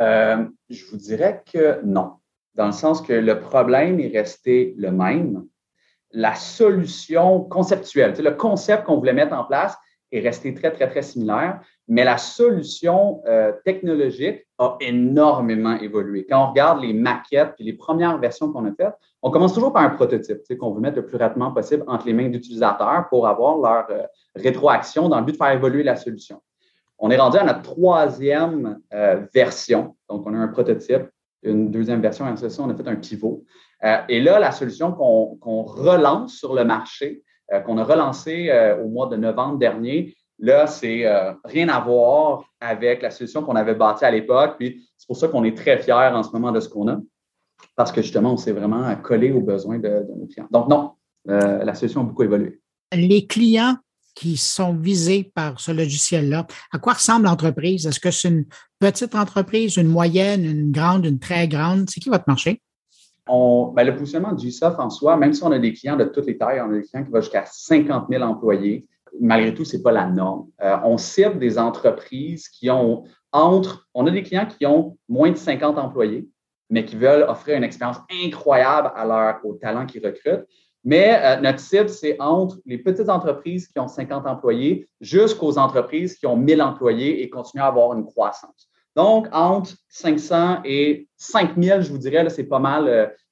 [0.00, 2.12] Euh, je vous dirais que non,
[2.54, 5.44] dans le sens que le problème est resté le même.
[6.10, 9.76] La solution conceptuelle, le concept qu'on voulait mettre en place
[10.10, 16.26] est resté très, très, très similaire, mais la solution euh, technologique a énormément évolué.
[16.28, 19.72] Quand on regarde les maquettes et les premières versions qu'on a faites, on commence toujours
[19.72, 23.26] par un prototype qu'on veut mettre le plus rapidement possible entre les mains d'utilisateurs pour
[23.26, 26.40] avoir leur euh, rétroaction dans le but de faire évoluer la solution.
[26.98, 29.96] On est rendu à notre troisième euh, version.
[30.08, 31.08] Donc, on a un prototype,
[31.42, 33.44] une deuxième version, et on a fait un pivot.
[33.84, 37.22] Euh, et là, la solution qu'on relance sur le marché,
[37.66, 38.50] qu'on a relancé
[38.82, 41.06] au mois de novembre dernier, là, c'est
[41.44, 44.56] rien à voir avec la solution qu'on avait bâtie à l'époque.
[44.58, 46.98] Puis, c'est pour ça qu'on est très fiers en ce moment de ce qu'on a
[47.76, 50.48] parce que justement, on s'est vraiment collé aux besoins de, nos clients.
[50.50, 50.92] Donc, non,
[51.28, 52.60] euh, la solution a beaucoup évolué.
[52.92, 53.76] Les clients
[54.14, 57.86] qui sont visés par ce logiciel-là, à quoi ressemble l'entreprise?
[57.86, 58.44] Est-ce que c'est une
[58.78, 61.88] petite entreprise, une moyenne, une grande, une très grande?
[61.88, 62.60] C'est qui votre marché?
[63.26, 66.04] On, ben, le positionnement de GSoft en soi, même si on a des clients de
[66.04, 68.86] toutes les tailles, on a des clients qui vont jusqu'à 50 000 employés,
[69.20, 70.48] malgré tout, ce n'est pas la norme.
[70.84, 75.36] on cible des entreprises qui ont entre, on a des clients qui ont moins de
[75.36, 76.28] 50 employés,
[76.70, 80.46] mais qui veulent offrir une expérience incroyable à aux talents qu'ils recrutent.
[80.84, 86.16] Mais euh, notre cible, c'est entre les petites entreprises qui ont 50 employés jusqu'aux entreprises
[86.16, 88.68] qui ont 1000 employés et continuent à avoir une croissance.
[88.96, 92.88] Donc, entre 500 et 5000, je vous dirais, c'est pas mal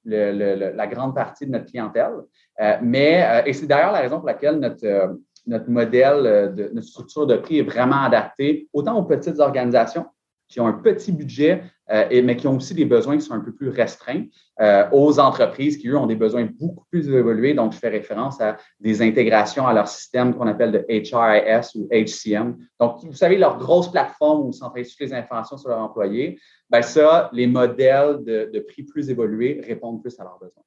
[0.06, 2.14] euh, la grande partie de notre clientèle.
[2.60, 5.18] Euh, mais, et c'est d'ailleurs la raison pour laquelle notre,
[5.50, 10.06] notre modèle, de, notre structure de prix est vraiment adapté autant aux petites organisations
[10.50, 13.40] qui ont un petit budget, euh, mais qui ont aussi des besoins qui sont un
[13.40, 14.24] peu plus restreints,
[14.60, 17.54] euh, aux entreprises qui, eux, ont des besoins beaucoup plus évolués.
[17.54, 21.88] Donc, je fais référence à des intégrations à leur système qu'on appelle de HRIS ou
[21.92, 22.56] HCM.
[22.80, 26.40] Donc, vous savez, leur grosse plateforme où ils centralisent toutes les informations sur leurs employés,
[26.68, 30.64] bien ça, les modèles de, de, prix plus évolués répondent plus à leurs besoins.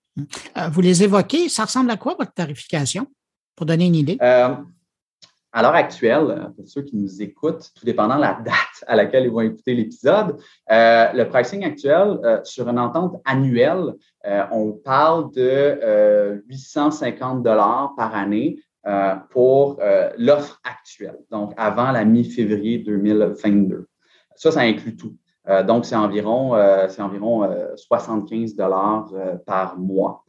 [0.57, 3.07] Euh, vous les évoquez, ça ressemble à quoi votre tarification,
[3.55, 4.17] pour donner une idée?
[5.53, 8.95] à l'heure actuelle, euh, pour ceux qui nous écoutent, tout dépendant de la date à
[8.95, 10.37] laquelle ils vont écouter l'épisode,
[10.71, 13.93] euh, le pricing actuel euh, sur une entente annuelle,
[14.51, 18.57] on parle de 850 dollars par année
[19.31, 19.81] pour
[20.17, 23.85] l'offre actuelle, donc avant la mi-février 2022.
[24.37, 25.17] Ça, ça inclut tout.
[25.67, 26.53] donc, c'est environ,
[26.99, 29.11] environ 75 dollars
[29.45, 30.23] par mois.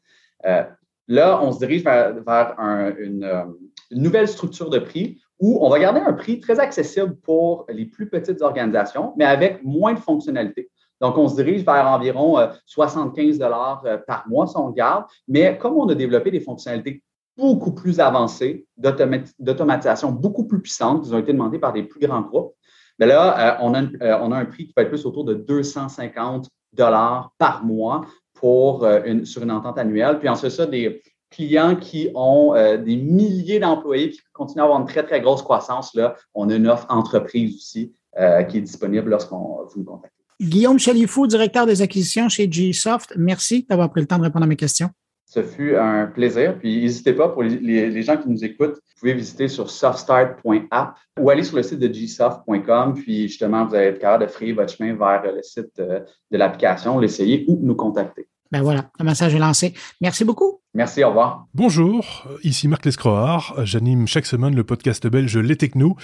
[1.09, 2.55] Là, on se dirige vers,
[2.99, 3.57] une
[3.91, 7.87] une nouvelle structure de prix où on va garder un prix très accessible pour les
[7.87, 10.71] plus petites organisations, mais avec moins de fonctionnalités.
[11.01, 13.45] Donc, on se dirige vers environ 75 euh,
[13.85, 17.03] euh, par mois si on garde, mais comme on a développé des fonctionnalités
[17.37, 22.23] beaucoup plus avancées d'automatisation beaucoup plus puissantes qui ont été demandées par des plus grands
[22.23, 22.55] groupes,
[22.97, 23.83] ben là, euh, on, a,
[24.23, 28.03] on a un prix qui peut être plus autour de 250 dollars par mois
[28.45, 30.19] pour une, sur une entente annuelle.
[30.19, 31.01] Puis ensuite ça, des,
[31.35, 35.43] clients qui ont euh, des milliers d'employés qui continuent à avoir une très, très grosse
[35.43, 39.85] croissance, là, on a une offre entreprise aussi euh, qui est disponible lorsqu'on vous nous
[39.85, 40.17] contactez.
[40.41, 44.49] Guillaume Chalifou, directeur des acquisitions chez Gsoft, merci d'avoir pris le temps de répondre à
[44.49, 44.91] mes questions.
[45.27, 46.57] Ce fut un plaisir.
[46.59, 51.31] Puis n'hésitez pas, pour les, gens qui nous écoutent, vous pouvez visiter sur softstart.app ou
[51.31, 52.95] aller sur le site de gsoft.com.
[52.95, 56.39] Puis justement, vous allez être capable de frayer votre chemin vers le site euh, de
[56.39, 58.29] l'application, l'essayer ou nous contacter.
[58.55, 59.75] Ben voilà, le message est lancé.
[60.01, 60.61] Merci beaucoup.
[60.75, 61.49] Merci, au revoir.
[61.55, 63.53] Bonjour, ici Marc Lescroard.
[63.65, 65.97] J'anime chaque semaine le podcast belge Les Technos.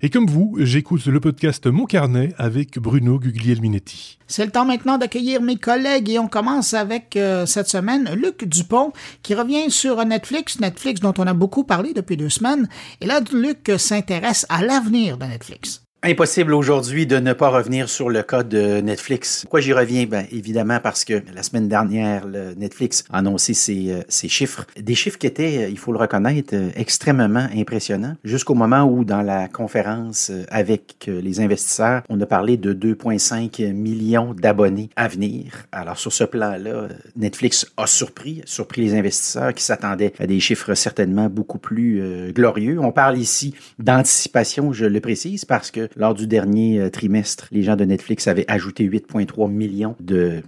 [0.00, 4.18] Et comme vous, j'écoute le podcast Mon Carnet avec Bruno Guglielminetti.
[4.28, 8.44] C'est le temps maintenant d'accueillir mes collègues et on commence avec euh, cette semaine Luc
[8.44, 12.66] Dupont qui revient sur Netflix, Netflix dont on a beaucoup parlé depuis deux semaines.
[13.02, 15.82] Et là, Luc s'intéresse à l'avenir de Netflix.
[16.02, 19.42] Impossible aujourd'hui de ne pas revenir sur le cas de Netflix.
[19.42, 20.06] Pourquoi j'y reviens?
[20.06, 24.64] Ben, évidemment parce que la semaine dernière, le Netflix a annoncé ses, euh, ses, chiffres.
[24.80, 28.16] Des chiffres qui étaient, euh, il faut le reconnaître, euh, extrêmement impressionnants.
[28.24, 34.32] Jusqu'au moment où, dans la conférence avec les investisseurs, on a parlé de 2,5 millions
[34.32, 35.66] d'abonnés à venir.
[35.70, 40.72] Alors, sur ce plan-là, Netflix a surpris, surpris les investisseurs qui s'attendaient à des chiffres
[40.72, 42.78] certainement beaucoup plus glorieux.
[42.80, 47.62] On parle ici d'anticipation, je le précise, parce que lors du dernier euh, trimestre, les
[47.62, 49.96] gens de Netflix avaient ajouté 8,3 millions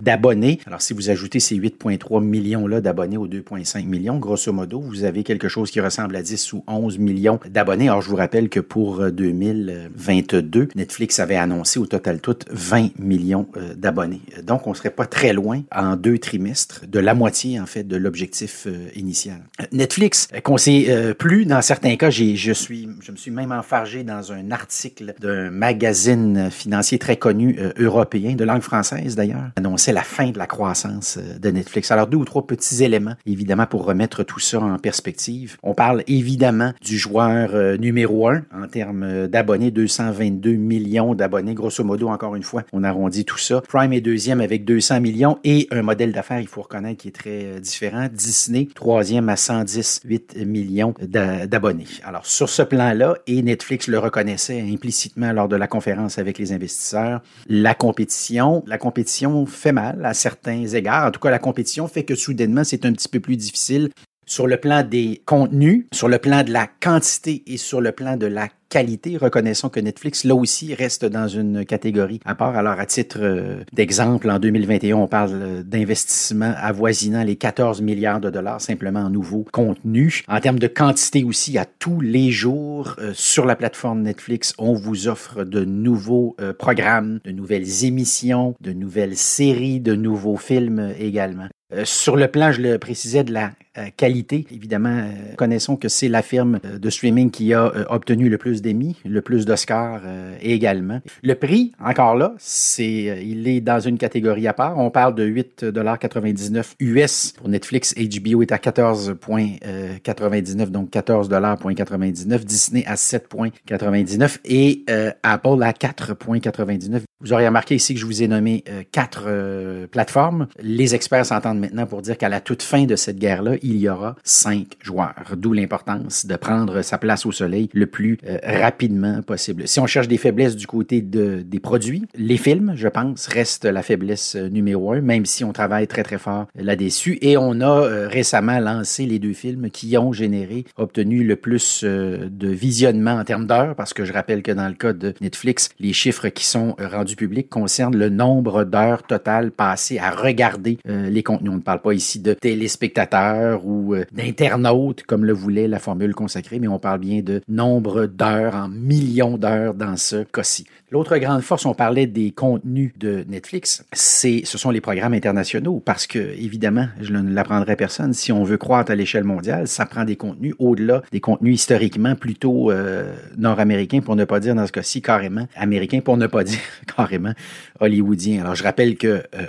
[0.01, 0.61] d'abonnés.
[0.67, 5.23] Alors, si vous ajoutez ces 8,3 millions-là d'abonnés aux 2,5 millions, grosso modo, vous avez
[5.23, 7.89] quelque chose qui ressemble à 10 ou 11 millions d'abonnés.
[7.89, 12.99] Alors, je vous rappelle que pour 2022, euh, Netflix avait annoncé au total tout 20
[12.99, 14.23] millions euh, d'abonnés.
[14.43, 17.85] Donc, on ne serait pas très loin en deux trimestres de la moitié, en fait,
[17.85, 19.41] de l'objectif initial.
[19.73, 24.33] Netflix, qu'on sait plus, dans certains cas, je, suis, je me suis même enfargé dans
[24.33, 29.93] un article de un magazine financier très connu euh, européen, de langue française d'ailleurs, annonçait
[29.93, 31.91] la fin de la croissance euh, de Netflix.
[31.91, 35.57] Alors deux ou trois petits éléments, évidemment, pour remettre tout ça en perspective.
[35.63, 41.85] On parle évidemment du joueur euh, numéro un en termes d'abonnés, 222 millions d'abonnés, grosso
[41.85, 43.63] modo, encore une fois, on arrondit tout ça.
[43.69, 47.13] Prime est deuxième avec 200 millions et un modèle d'affaires, il faut reconnaître, qui est
[47.13, 48.09] très différent.
[48.13, 51.87] Disney, troisième à 118 millions d'abonnés.
[52.05, 56.53] Alors sur ce plan-là, et Netflix le reconnaissait implicitement lors de la conférence avec les
[56.53, 57.23] investisseurs.
[57.47, 61.07] La compétition, la compétition fait mal à certains égards.
[61.07, 63.91] En tout cas, la compétition fait que soudainement, c'est un petit peu plus difficile
[64.33, 68.17] sur le plan des contenus, sur le plan de la quantité et sur le plan
[68.17, 69.19] de la qualité.
[69.19, 72.57] Reconnaissons que Netflix, là aussi, reste dans une catégorie à part.
[72.57, 78.31] Alors, à titre euh, d'exemple, en 2021, on parle d'investissements avoisinant les 14 milliards de
[78.31, 80.23] dollars simplement en nouveaux contenus.
[80.29, 84.73] En termes de quantité aussi, à tous les jours, euh, sur la plateforme Netflix, on
[84.73, 90.95] vous offre de nouveaux euh, programmes, de nouvelles émissions, de nouvelles séries, de nouveaux films
[90.99, 91.49] également.
[91.85, 93.51] sur le plan, je le précisais, de la
[93.97, 94.47] qualité.
[94.51, 95.05] Évidemment,
[95.37, 99.47] connaissons que c'est la firme de streaming qui a obtenu le plus d'Emmy, le plus
[99.47, 100.03] d'Oscars
[100.41, 101.01] également.
[101.23, 104.79] Le prix, encore là, c'est, il est dans une catégorie à part.
[104.79, 107.95] On parle de 8,99 US pour Netflix.
[107.95, 112.45] HBO est à 14,99, donc 14,99.
[112.45, 114.85] Disney à 7,99 et
[115.23, 117.03] Apple à 4,99.
[117.23, 120.49] Vous aurez remarqué ici que je vous ai nommé euh, quatre euh, plateformes.
[120.61, 123.89] Les experts s'entendent maintenant pour dire qu'à la toute fin de cette guerre-là, il y
[123.89, 129.23] aura cinq joueurs, d'où l'importance de prendre sa place au soleil le plus euh, rapidement
[129.23, 129.69] possible.
[129.69, 133.67] Si on cherche des faiblesses du côté de, des produits, les films, je pense, restent
[133.67, 137.19] la faiblesse numéro un, même si on travaille très très fort là-dessus.
[137.21, 142.49] Et on a récemment lancé les deux films qui ont généré, obtenu le plus de
[142.49, 145.93] visionnement en termes d'heures, parce que je rappelle que dans le cas de Netflix, les
[145.93, 151.23] chiffres qui sont rendus public concerne le nombre d'heures totales passées à regarder euh, les
[151.23, 151.51] contenus.
[151.53, 156.15] On ne parle pas ici de téléspectateurs ou euh, d'internautes, comme le voulait la formule
[156.15, 160.67] consacrée, mais on parle bien de nombre d'heures en millions d'heures dans ce cas-ci.
[160.93, 165.81] L'autre grande force, on parlait des contenus de Netflix, c'est, ce sont les programmes internationaux,
[165.83, 169.87] parce que, évidemment, je ne l'apprendrai personne, si on veut croître à l'échelle mondiale, ça
[169.87, 174.67] prend des contenus au-delà des contenus historiquement plutôt euh, nord-américains, pour ne pas dire dans
[174.67, 176.61] ce cas-ci carrément américains, pour ne pas dire
[176.95, 177.33] carrément
[177.81, 178.43] hollywoodien.
[178.43, 179.47] Alors, je rappelle que euh,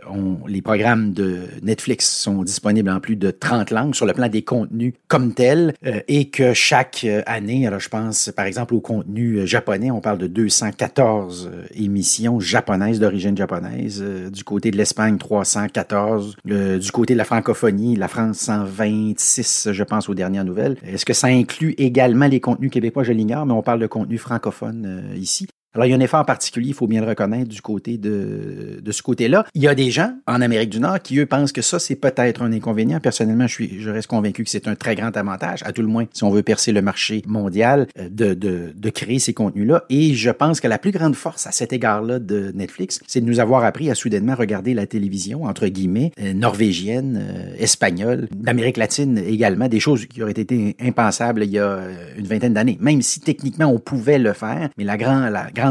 [0.48, 4.44] les programmes de Netflix sont disponibles en plus de 30 langues sur le plan des
[4.44, 9.46] contenus comme tels euh, et que chaque année, alors je pense par exemple au contenu
[9.46, 11.33] japonais, on parle de 214
[11.76, 14.04] émissions japonaises d'origine japonaise.
[14.32, 16.36] du côté de l'Espagne, 314.
[16.46, 20.78] du côté de la francophonie, la France, 126, je pense, aux dernières nouvelles.
[20.86, 23.04] Est-ce que ça inclut également les contenus québécois?
[23.04, 25.48] Je l'ignore, mais on parle de contenu francophone ici.
[25.76, 28.80] Alors, il y a un effort particulier, il faut bien le reconnaître, du côté de,
[28.82, 29.46] de ce côté-là.
[29.56, 31.96] Il y a des gens en Amérique du Nord qui, eux, pensent que ça, c'est
[31.96, 33.00] peut-être un inconvénient.
[33.00, 35.88] Personnellement, je, suis, je reste convaincu que c'est un très grand avantage, à tout le
[35.88, 39.86] moins, si on veut percer le marché mondial, euh, de, de, de créer ces contenus-là.
[39.90, 43.26] Et je pense que la plus grande force à cet égard-là de Netflix, c'est de
[43.26, 48.78] nous avoir appris à soudainement regarder la télévision, entre guillemets, euh, norvégienne, euh, espagnole, d'Amérique
[48.78, 51.80] latine également, des choses qui auraient été impensables il y a
[52.18, 52.78] une vingtaine d'années.
[52.80, 54.98] Même si techniquement on pouvait le faire, mais la,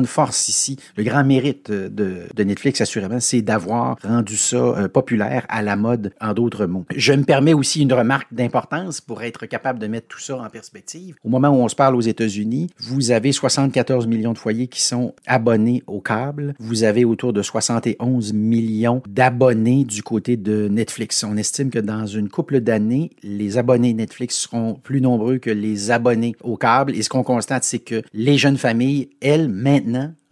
[0.05, 5.45] force ici, le grand mérite de, de Netflix, assurément, c'est d'avoir rendu ça euh, populaire
[5.49, 6.85] à la mode, en d'autres mots.
[6.95, 10.49] Je me permets aussi une remarque d'importance pour être capable de mettre tout ça en
[10.49, 11.17] perspective.
[11.25, 14.83] Au moment où on se parle aux États-Unis, vous avez 74 millions de foyers qui
[14.83, 16.55] sont abonnés au câble.
[16.59, 21.25] Vous avez autour de 71 millions d'abonnés du côté de Netflix.
[21.25, 25.91] On estime que dans une couple d'années, les abonnés Netflix seront plus nombreux que les
[25.91, 26.95] abonnés au câble.
[26.95, 29.82] Et ce qu'on constate, c'est que les jeunes familles, elles, maintenant,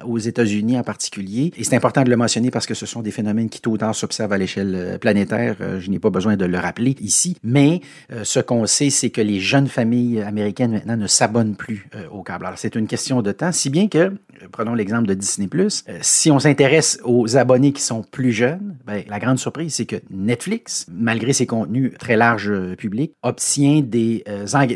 [0.05, 1.53] aux États-Unis en particulier.
[1.57, 3.79] Et c'est important de le mentionner parce que ce sont des phénomènes qui tôt ou
[3.79, 5.57] tard s'observent à l'échelle euh, planétaire.
[5.61, 7.37] Euh, je n'ai pas besoin de le rappeler ici.
[7.43, 7.81] Mais
[8.13, 12.23] euh, ce qu'on sait, c'est que les jeunes familles américaines maintenant ne s'abonnent plus au
[12.23, 12.47] câble.
[12.47, 14.13] Alors c'est une question de temps, si bien que,
[14.53, 19.03] prenons l'exemple de Disney +, si on s'intéresse aux abonnés qui sont plus jeunes, ben,
[19.09, 24.25] la grande surprise, c'est que Netflix, malgré ses contenus très large public, obtient des,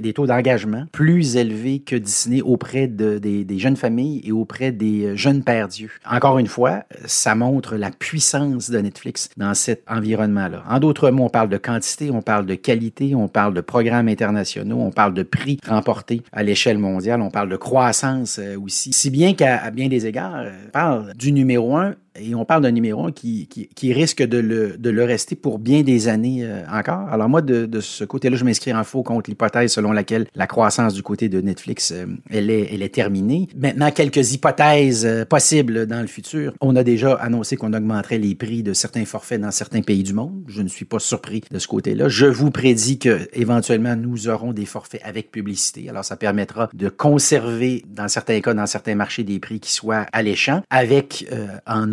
[0.03, 4.64] des taux d'engagement plus élevés que Disney auprès de, des, des jeunes familles et auprès
[4.73, 5.91] des jeune père Dieu.
[6.11, 10.63] Encore une fois, ça montre la puissance de Netflix dans cet environnement-là.
[10.69, 14.09] En d'autres mots, on parle de quantité, on parle de qualité, on parle de programmes
[14.09, 18.93] internationaux, on parle de prix remportés à l'échelle mondiale, on parle de croissance euh, aussi.
[18.93, 22.63] Si bien qu'à bien des égards, euh, on parle du numéro un et on parle
[22.63, 26.45] d'un numéro qui, qui, qui, risque de le, de le rester pour bien des années
[26.45, 27.09] euh, encore.
[27.11, 30.47] Alors moi, de, de ce côté-là, je m'inscris en faux contre l'hypothèse selon laquelle la
[30.47, 33.49] croissance du côté de Netflix, euh, elle, est, elle est terminée.
[33.57, 36.53] Maintenant, quelques hypothèses euh, possibles dans le futur.
[36.61, 40.13] On a déjà annoncé qu'on augmenterait les prix de certains forfaits dans certains pays du
[40.13, 40.45] monde.
[40.47, 42.09] Je ne suis pas surpris de ce côté-là.
[42.09, 45.89] Je vous prédis que éventuellement nous aurons des forfaits avec publicité.
[45.89, 50.07] Alors ça permettra de conserver, dans certains cas, dans certains marchés, des prix qui soient
[50.13, 51.27] alléchants, avec
[51.67, 51.93] en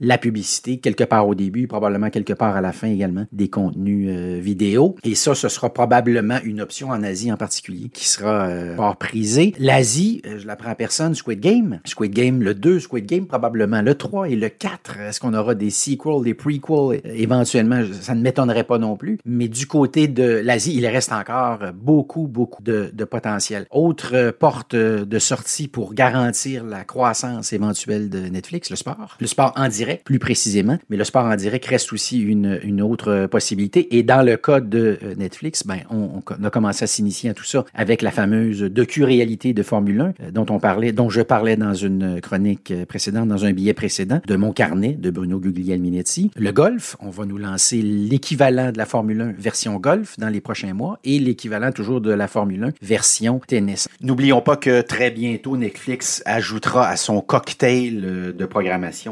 [0.00, 4.08] la publicité, quelque part au début, probablement quelque part à la fin également, des contenus
[4.10, 4.96] euh, vidéo.
[5.04, 9.54] Et ça, ce sera probablement une option en Asie en particulier qui sera euh, prisée.
[9.58, 11.80] L'Asie, euh, je la prends à personne, Squid Game.
[11.84, 14.98] Squid Game le 2, Squid Game probablement le 3 et le 4.
[15.00, 17.00] Est-ce qu'on aura des sequels, des prequels?
[17.04, 17.82] Éventuellement?
[18.00, 19.18] Ça ne m'étonnerait pas non plus.
[19.24, 23.66] Mais du côté de l'Asie, il reste encore beaucoup, beaucoup de, de potentiel.
[23.70, 29.16] Autre porte de sortie pour garantir la croissance éventuelle de Netflix, le sport.
[29.20, 32.82] Le sport en direct, plus précisément, mais le sport en direct reste aussi une, une
[32.82, 33.96] autre possibilité.
[33.96, 37.34] Et dans le cas de euh, Netflix, ben, on, on a commencé à s'initier à
[37.34, 41.20] tout ça avec la fameuse docu-réalité de Formule 1 euh, dont on parlait, dont je
[41.22, 46.30] parlais dans une chronique précédente, dans un billet précédent de mon carnet de Bruno Guglielminetti.
[46.36, 50.40] Le golf, on va nous lancer l'équivalent de la Formule 1 version golf dans les
[50.40, 53.88] prochains mois et l'équivalent toujours de la Formule 1 version tennis.
[54.00, 59.09] N'oublions pas que très bientôt Netflix ajoutera à son cocktail euh, de programmation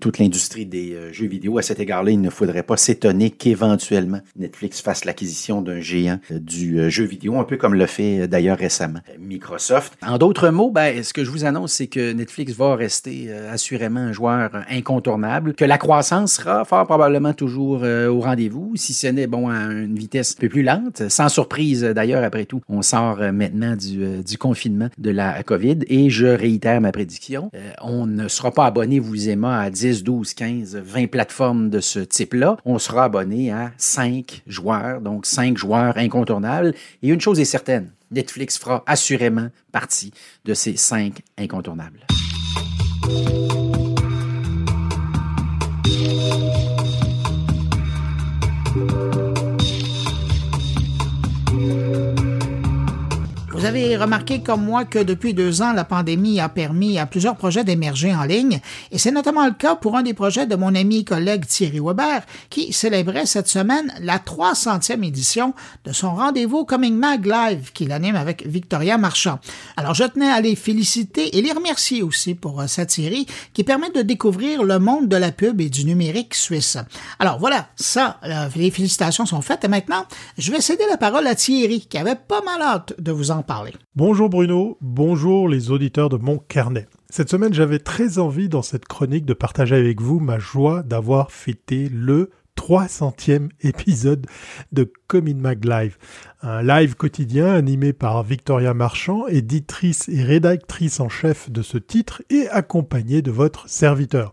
[0.00, 1.58] toute l'industrie des euh, jeux vidéo.
[1.58, 6.38] À cet égard-là, il ne faudrait pas s'étonner qu'éventuellement Netflix fasse l'acquisition d'un géant euh,
[6.38, 9.94] du jeu vidéo, un peu comme le fait d'ailleurs récemment Microsoft.
[10.02, 14.00] En d'autres mots, ben, ce que je vous annonce, c'est que Netflix va rester assurément
[14.00, 19.26] un joueur incontournable, que la croissance sera fort probablement toujours au rendez-vous, si ce n'est
[19.26, 21.08] bon à une vitesse un peu plus lente.
[21.08, 26.10] Sans surprise d'ailleurs, après tout, on sort maintenant du, du confinement de la COVID et
[26.10, 27.50] je réitère ma prédiction.
[27.54, 32.00] Euh, on ne sera pas abonné, vous à 10, 12, 15, 20 plateformes de ce
[32.00, 32.56] type-là.
[32.64, 36.74] On sera abonné à 5 joueurs, donc 5 joueurs incontournables.
[37.02, 40.12] Et une chose est certaine, Netflix fera assurément partie
[40.44, 42.06] de ces 5 incontournables.
[53.60, 57.36] Vous avez remarqué comme moi que depuis deux ans, la pandémie a permis à plusieurs
[57.36, 58.58] projets d'émerger en ligne,
[58.90, 61.78] et c'est notamment le cas pour un des projets de mon ami et collègue Thierry
[61.78, 65.52] Weber, qui célébrait cette semaine la 300e édition
[65.84, 69.40] de son rendez-vous Coming Mag Live, qu'il anime avec Victoria Marchand.
[69.76, 73.62] Alors je tenais à les féliciter et les remercier aussi pour euh, cette série qui
[73.62, 76.78] permet de découvrir le monde de la pub et du numérique suisse.
[77.18, 78.20] Alors voilà, ça,
[78.56, 80.06] les félicitations sont faites, et maintenant,
[80.38, 83.42] je vais céder la parole à Thierry, qui avait pas mal hâte de vous en
[83.96, 86.86] Bonjour Bruno, bonjour les auditeurs de mon carnet.
[87.08, 91.32] Cette semaine, j'avais très envie dans cette chronique de partager avec vous ma joie d'avoir
[91.32, 94.26] fêté le 300e épisode
[94.70, 95.96] de Comin Mag Live,
[96.42, 102.22] un live quotidien animé par Victoria Marchand, éditrice et rédactrice en chef de ce titre
[102.30, 104.32] et accompagnée de votre serviteur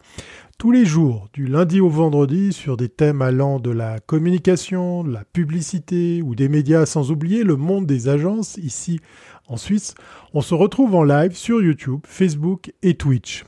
[0.58, 5.12] tous les jours, du lundi au vendredi, sur des thèmes allant de la communication, de
[5.12, 9.00] la publicité ou des médias, sans oublier le monde des agences ici
[9.48, 9.94] en Suisse.
[10.34, 13.46] On se retrouve en live sur YouTube, Facebook et Twitch.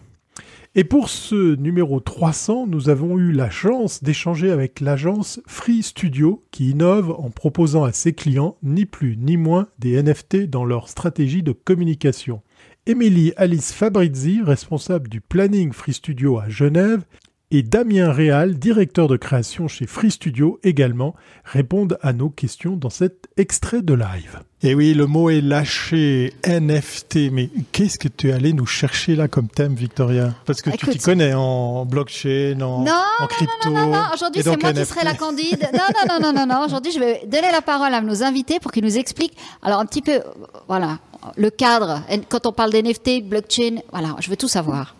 [0.76, 6.44] Et pour ce numéro 300, nous avons eu la chance d'échanger avec l'agence Free Studio
[6.52, 10.88] qui innove en proposant à ses clients ni plus ni moins des NFT dans leur
[10.88, 12.44] stratégie de communication.
[12.90, 17.04] Émilie Alice Fabrizi, responsable du planning Free Studio à Genève,
[17.52, 21.14] et Damien Réal, directeur de création chez Free Studio également,
[21.44, 24.40] répondent à nos questions dans cet extrait de live.
[24.64, 27.32] Et oui, le mot est lâché, NFT.
[27.32, 30.34] Mais qu'est-ce que tu es allé nous chercher là comme thème, Victoria?
[30.48, 33.70] Parce que tu t'y connais en blockchain, en, en crypto.
[33.70, 34.04] Non, non, non, non.
[34.16, 35.70] Aujourd'hui, c'est moi qui serai la candide.
[35.74, 36.66] Non, non, non, non, non, non.
[36.66, 39.38] Aujourd'hui, je vais donner la parole à nos invités pour qu'ils nous expliquent.
[39.62, 40.22] Alors, un petit peu,
[40.68, 40.98] voilà,
[41.36, 44.96] le cadre, quand on parle d'NFT, blockchain, voilà, je veux tout savoir.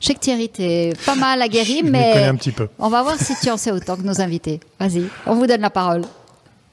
[0.00, 2.68] Je sais que Thierry, t'es pas mal aguerri, mais un petit peu.
[2.78, 4.60] on va voir si tu en sais autant que nos invités.
[4.78, 6.02] Vas-y, on vous donne la parole.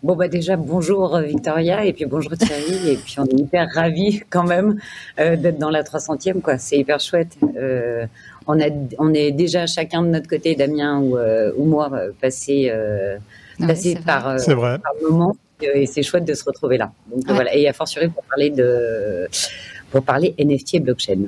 [0.03, 3.68] Bon bah déjà bonjour euh, Victoria et puis bonjour Thierry et puis on est hyper
[3.72, 4.80] ravis quand même
[5.20, 8.07] euh, d'être dans la 300e quoi c'est hyper chouette euh,
[8.47, 8.66] on a
[8.97, 11.20] on est déjà chacun de notre côté Damien ou,
[11.55, 12.74] ou moi passé
[13.59, 14.80] passé par, vrai.
[14.80, 16.91] par moment et c'est chouette de se retrouver là.
[17.09, 19.28] Donc voilà, et à fortiori pour parler de
[19.91, 21.26] pour parler NFT et blockchain.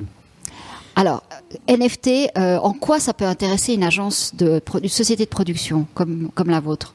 [0.95, 1.23] Alors,
[1.67, 6.29] NFT, euh, en quoi ça peut intéresser une agence de une société de production comme
[6.33, 6.93] comme la vôtre?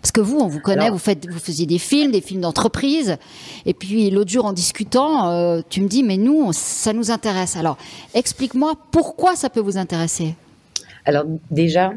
[0.00, 3.16] Parce que vous, on vous connaît, vous faites, vous faisiez des films, des films d'entreprise,
[3.66, 7.56] et puis l'autre jour en discutant, euh, tu me dis, mais nous, ça nous intéresse.
[7.56, 7.76] Alors,
[8.14, 10.36] explique-moi pourquoi ça peut vous intéresser?
[11.04, 11.94] Alors déjà,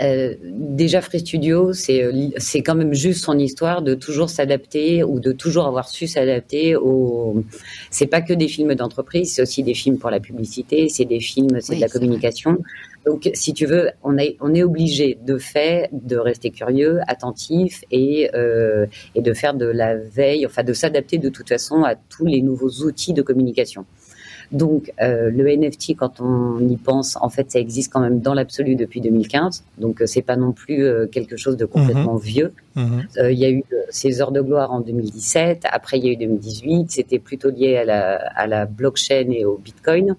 [0.00, 5.04] euh, déjà, Free Studio, c'est euh, c'est quand même juste son histoire de toujours s'adapter
[5.04, 7.44] ou de toujours avoir su s'adapter au.
[7.90, 11.20] C'est pas que des films d'entreprise, c'est aussi des films pour la publicité, c'est des
[11.20, 12.58] films, c'est de la communication.
[13.04, 17.82] Donc, si tu veux, on est on est obligé de fait de rester curieux, attentif
[17.90, 21.96] et euh, et de faire de la veille, enfin de s'adapter de toute façon à
[21.96, 23.84] tous les nouveaux outils de communication.
[24.52, 28.34] Donc euh, le NFT, quand on y pense, en fait, ça existe quand même dans
[28.34, 29.64] l'absolu depuis 2015.
[29.78, 32.20] Donc euh, c'est pas non plus euh, quelque chose de complètement mhm.
[32.20, 32.52] vieux.
[32.74, 33.06] Mhm.
[33.30, 35.64] Il y a eu ces heures de gloire en 2017.
[35.70, 36.90] Après, il y a eu 2018.
[36.90, 40.16] C'était plutôt lié à la, à la blockchain et au Bitcoin.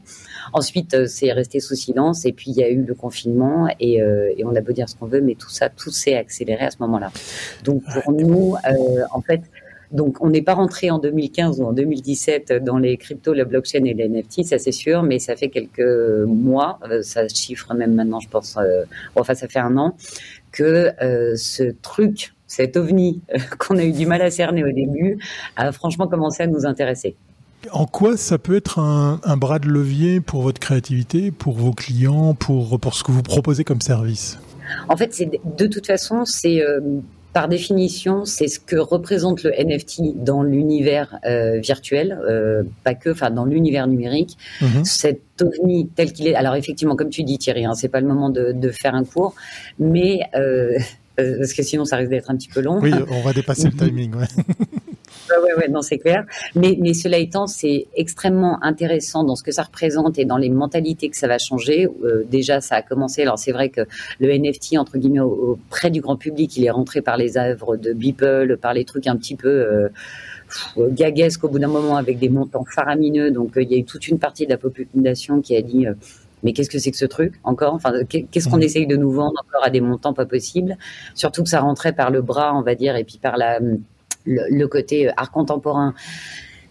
[0.51, 2.25] Ensuite, c'est resté sous silence.
[2.25, 3.67] Et puis il y a eu le confinement.
[3.79, 6.65] Et, et on a beau dire ce qu'on veut, mais tout ça, tout s'est accéléré
[6.65, 7.11] à ce moment-là.
[7.63, 8.55] Donc pour nous,
[9.11, 9.41] en fait
[9.93, 13.85] donc, on n'est pas rentré en 2015 ou en 2017 dans les cryptos, la blockchain
[13.85, 18.19] et les NFT, ça c'est sûr, mais ça fait quelques mois, ça chiffre même maintenant,
[18.19, 18.57] je pense,
[19.15, 19.95] enfin ça fait un an,
[20.51, 20.91] que
[21.35, 23.21] ce truc, cet ovni
[23.59, 25.19] qu'on a eu du mal à cerner au début,
[25.55, 27.15] a franchement commencé à nous intéresser.
[27.71, 32.33] En quoi ça peut être un, bras de levier pour votre créativité, pour vos clients,
[32.33, 34.37] pour, pour ce que vous proposez comme service?
[34.89, 36.79] En fait, c'est de toute façon, c'est euh,
[37.33, 43.09] par définition, c'est ce que représente le NFT dans l'univers euh, virtuel, euh, pas que,
[43.09, 44.37] enfin dans l'univers numérique.
[44.61, 44.85] Mhm.
[44.85, 46.35] Cet ovni tel qu'il est.
[46.35, 49.03] Alors effectivement, comme tu dis Thierry, hein, c'est pas le moment de, de, faire un
[49.03, 49.35] cours,
[49.79, 50.21] mais
[51.17, 52.79] parce que sinon ça risque d'être un petit peu long.
[52.79, 54.15] Oui, on va dépasser le timing.
[54.15, 54.27] Ouais.
[55.41, 56.25] ouais, ouais, non, c'est clair.
[56.55, 60.49] Mais, mais cela étant, c'est extrêmement intéressant dans ce que ça représente et dans les
[60.49, 61.87] mentalités que ça va changer.
[62.03, 63.21] Euh, déjà, ça a commencé.
[63.21, 63.81] Alors, c'est vrai que
[64.19, 67.93] le NFT, entre guillemets, auprès du grand public, il est rentré par les œuvres de
[67.93, 69.89] Beeple, par les trucs un petit peu
[70.77, 73.31] euh, gaguesques au bout d'un moment avec des montants faramineux.
[73.31, 75.87] Donc, euh, il y a eu toute une partie de la population qui a dit
[75.87, 75.93] euh,
[76.43, 77.73] mais qu'est-ce que c'est que ce truc encore?
[77.73, 80.77] Enfin, qu'est-ce qu'on essaye de nous vendre encore à des montants pas possibles?
[81.15, 83.59] Surtout que ça rentrait par le bras, on va dire, et puis par la
[84.25, 85.93] le, côté art contemporain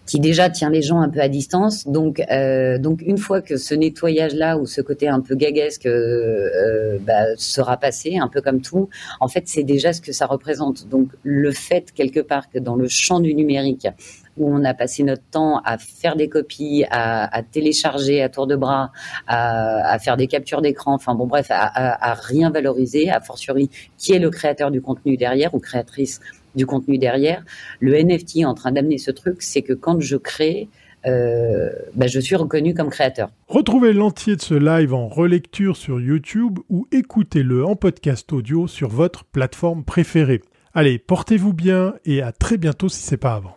[0.06, 1.86] qui déjà tient les gens un peu à distance.
[1.86, 6.50] Donc, euh, donc une fois que ce nettoyage-là ou ce côté un peu gaguesque euh,
[6.54, 8.88] euh, bah, sera passé, un peu comme tout,
[9.20, 10.88] en fait, c'est déjà ce que ça représente.
[10.88, 13.88] Donc, le fait quelque part que dans le champ du numérique,
[14.36, 18.56] où on a passé notre temps à faire des copies, à, télécharger à tour de
[18.56, 18.90] bras,
[19.26, 24.14] à, faire des captures d'écran, enfin bon bref, à, à, rien valoriser, à fortiori qui
[24.14, 26.20] est le créateur du contenu derrière ou créatrice
[26.54, 27.44] du contenu derrière.
[27.80, 30.68] Le NFT est en train d'amener ce truc, c'est que quand je crée,
[31.06, 33.30] euh, bah, je suis reconnu comme créateur.
[33.48, 38.88] Retrouvez l'entier de ce live en relecture sur YouTube ou écoutez-le en podcast audio sur
[38.88, 40.42] votre plateforme préférée.
[40.74, 43.56] Allez, portez-vous bien et à très bientôt si c'est pas avant.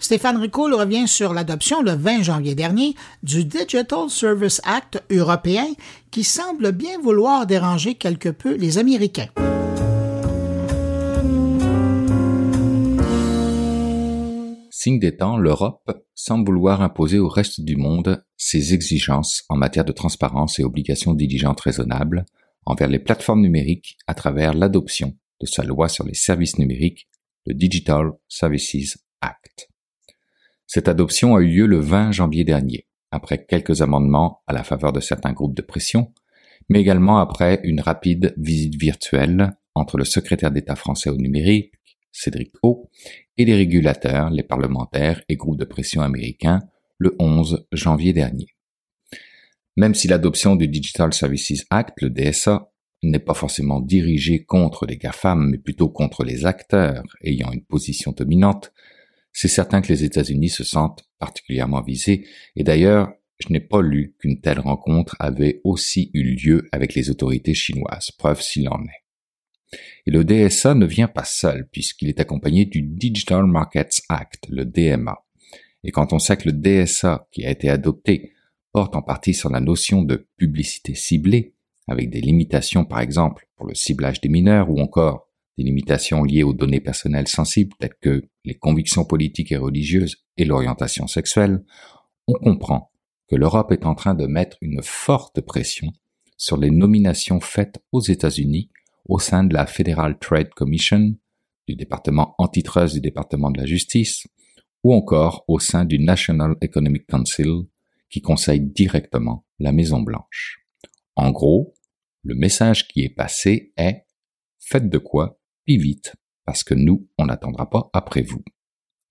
[0.00, 5.66] Stéphane Ricoul revient sur l'adoption le 20 janvier dernier du Digital Service Act européen
[6.10, 9.28] qui semble bien vouloir déranger quelque peu les Américains.
[14.70, 19.84] Signe des temps, l'Europe semble vouloir imposer au reste du monde ses exigences en matière
[19.84, 22.24] de transparence et obligations diligentes raisonnables
[22.64, 27.09] envers les plateformes numériques à travers l'adoption de sa loi sur les services numériques,
[27.46, 29.68] le Digital Services Act.
[30.66, 34.92] Cette adoption a eu lieu le 20 janvier dernier, après quelques amendements à la faveur
[34.92, 36.12] de certains groupes de pression,
[36.68, 41.72] mais également après une rapide visite virtuelle entre le secrétaire d'État français au numérique,
[42.12, 42.88] Cédric O,
[43.36, 46.60] et les régulateurs, les parlementaires et groupes de pression américains
[46.98, 48.48] le 11 janvier dernier.
[49.76, 52.69] Même si l'adoption du Digital Services Act, le DSA,
[53.02, 58.12] n'est pas forcément dirigée contre les GAFAM, mais plutôt contre les acteurs ayant une position
[58.12, 58.72] dominante,
[59.32, 62.26] c'est certain que les États-Unis se sentent particulièrement visés,
[62.56, 67.10] et d'ailleurs, je n'ai pas lu qu'une telle rencontre avait aussi eu lieu avec les
[67.10, 69.78] autorités chinoises, preuve s'il en est.
[70.06, 74.64] Et le DSA ne vient pas seul, puisqu'il est accompagné du Digital Markets Act, le
[74.64, 75.16] DMA.
[75.84, 78.32] Et quand on sait que le DSA, qui a été adopté,
[78.72, 81.54] porte en partie sur la notion de publicité ciblée,
[81.90, 85.28] avec des limitations par exemple pour le ciblage des mineurs ou encore
[85.58, 90.44] des limitations liées aux données personnelles sensibles telles que les convictions politiques et religieuses et
[90.44, 91.64] l'orientation sexuelle,
[92.28, 92.92] on comprend
[93.28, 95.92] que l'Europe est en train de mettre une forte pression
[96.36, 98.70] sur les nominations faites aux États-Unis
[99.06, 101.14] au sein de la Federal Trade Commission,
[101.66, 104.26] du département antitrust du département de la justice,
[104.84, 107.66] ou encore au sein du National Economic Council,
[108.08, 110.64] qui conseille directement la Maison Blanche.
[111.16, 111.74] En gros,
[112.22, 114.04] le message qui est passé est
[114.58, 115.40] Faites de quoi
[115.78, 118.42] vite, parce que nous, on n'attendra pas après vous.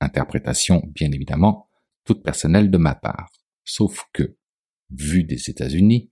[0.01, 1.69] Interprétation, bien évidemment,
[2.05, 3.29] toute personnelle de ma part.
[3.63, 4.37] Sauf que,
[4.89, 6.11] vu des États-Unis,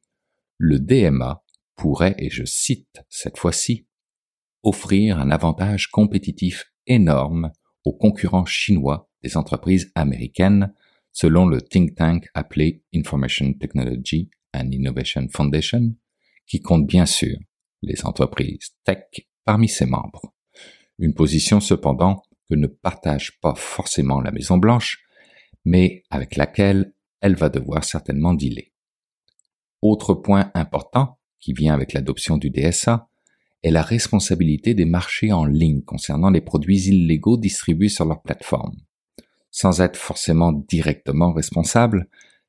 [0.57, 1.43] le DMA
[1.75, 3.87] pourrait, et je cite cette fois-ci,
[4.63, 7.51] offrir un avantage compétitif énorme
[7.83, 10.73] aux concurrents chinois des entreprises américaines,
[11.11, 15.95] selon le think tank appelé Information Technology and Innovation Foundation,
[16.47, 17.37] qui compte bien sûr
[17.81, 19.03] les entreprises tech
[19.45, 20.33] parmi ses membres.
[20.99, 25.03] Une position cependant que ne partage pas forcément la Maison Blanche,
[25.65, 28.71] mais avec laquelle elle va devoir certainement dealer.
[29.81, 33.07] Autre point important qui vient avec l'adoption du DSA
[33.63, 38.75] est la responsabilité des marchés en ligne concernant les produits illégaux distribués sur leur plateforme.
[39.51, 42.07] Sans être forcément directement responsables,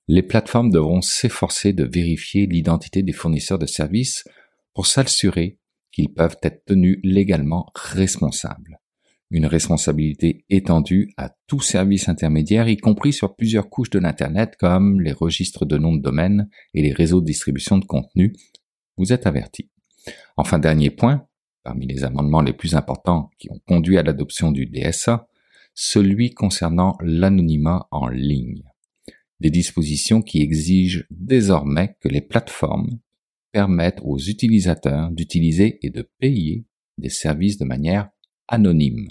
[0.09, 4.25] les plateformes devront s'efforcer de vérifier l'identité des fournisseurs de services
[4.75, 5.59] pour s'assurer
[5.93, 8.81] qu'ils peuvent être tenus légalement responsables.
[9.31, 15.03] Une responsabilité étendue à tout service intermédiaire, y compris sur plusieurs couches de l'Internet comme
[15.03, 18.35] les registres de noms de domaine et les réseaux de distribution de contenu.
[18.97, 19.69] Vous êtes avertis.
[20.39, 21.27] Enfin, dernier point,
[21.63, 25.29] parmi les amendements les plus importants qui ont conduit à l'adoption du DSA,
[25.75, 28.68] celui concernant l'anonymat en ligne.
[29.41, 32.99] Des dispositions qui exigent désormais que les plateformes
[33.53, 36.67] permettent aux utilisateurs d'utiliser et de payer
[36.99, 38.11] des services de manière
[38.49, 39.09] anonyme,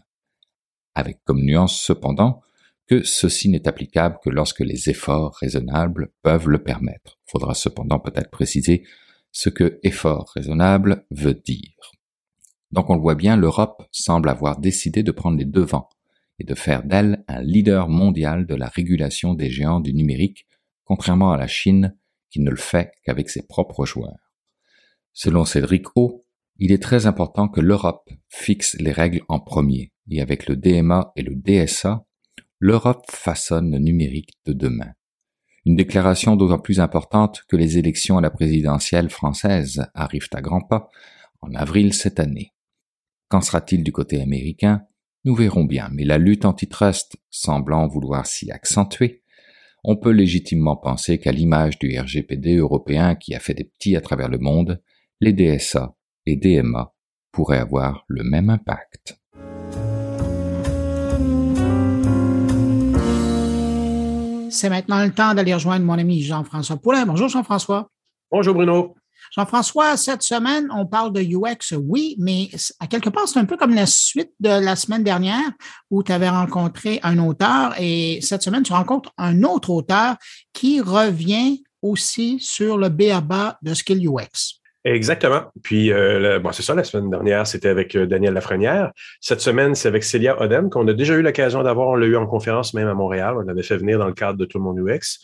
[0.95, 2.41] avec comme nuance cependant
[2.87, 7.17] que ceci n'est applicable que lorsque les efforts raisonnables peuvent le permettre.
[7.25, 8.83] Faudra cependant peut-être préciser
[9.31, 11.91] ce que effort raisonnable veut dire.
[12.71, 15.89] Donc on le voit bien, l'Europe semble avoir décidé de prendre les devants
[16.39, 20.47] et de faire d'elle un leader mondial de la régulation des géants du numérique,
[20.83, 21.97] contrairement à la Chine
[22.29, 24.31] qui ne le fait qu'avec ses propres joueurs.
[25.13, 26.25] Selon Cédric O,
[26.57, 31.11] il est très important que l'Europe fixe les règles en premier, et avec le DMA
[31.15, 32.05] et le DSA,
[32.59, 34.93] l'Europe façonne le numérique de demain.
[35.65, 40.61] Une déclaration d'autant plus importante que les élections à la présidentielle française arrivent à grands
[40.61, 40.89] pas
[41.41, 42.53] en avril cette année.
[43.27, 44.87] Qu'en sera-t-il du côté américain?
[45.27, 49.23] Nous verrons bien, mais la lutte antitrust semblant vouloir s'y accentuer,
[49.83, 53.99] on peut légitimement penser qu'à l'image du RGPD européen qui a fait des petits à
[53.99, 54.81] travers le monde,
[55.19, 56.93] les DSA et DMA
[57.33, 59.19] pourraient avoir le même impact.
[64.49, 67.05] C'est maintenant le temps d'aller rejoindre mon ami Jean-François Poulin.
[67.05, 67.89] Bonjour Jean-François.
[68.31, 68.95] Bonjour Bruno.
[69.35, 72.49] Jean-François, cette semaine, on parle de UX, oui, mais
[72.79, 75.51] à quelque part, c'est un peu comme la suite de la semaine dernière
[75.89, 80.15] où tu avais rencontré un auteur et cette semaine, tu rencontres un autre auteur
[80.53, 84.57] qui revient aussi sur le BABA de Skill UX.
[84.83, 85.41] Exactement.
[85.63, 88.91] Puis, euh, c'est ça, la semaine dernière, c'était avec euh, Daniel Lafrenière.
[89.19, 91.89] Cette semaine, c'est avec Célia Odem, qu'on a déjà eu l'occasion d'avoir.
[91.89, 93.35] On l'a eu en conférence même à Montréal.
[93.37, 95.19] On l'avait fait venir dans le cadre de Tout le monde UX.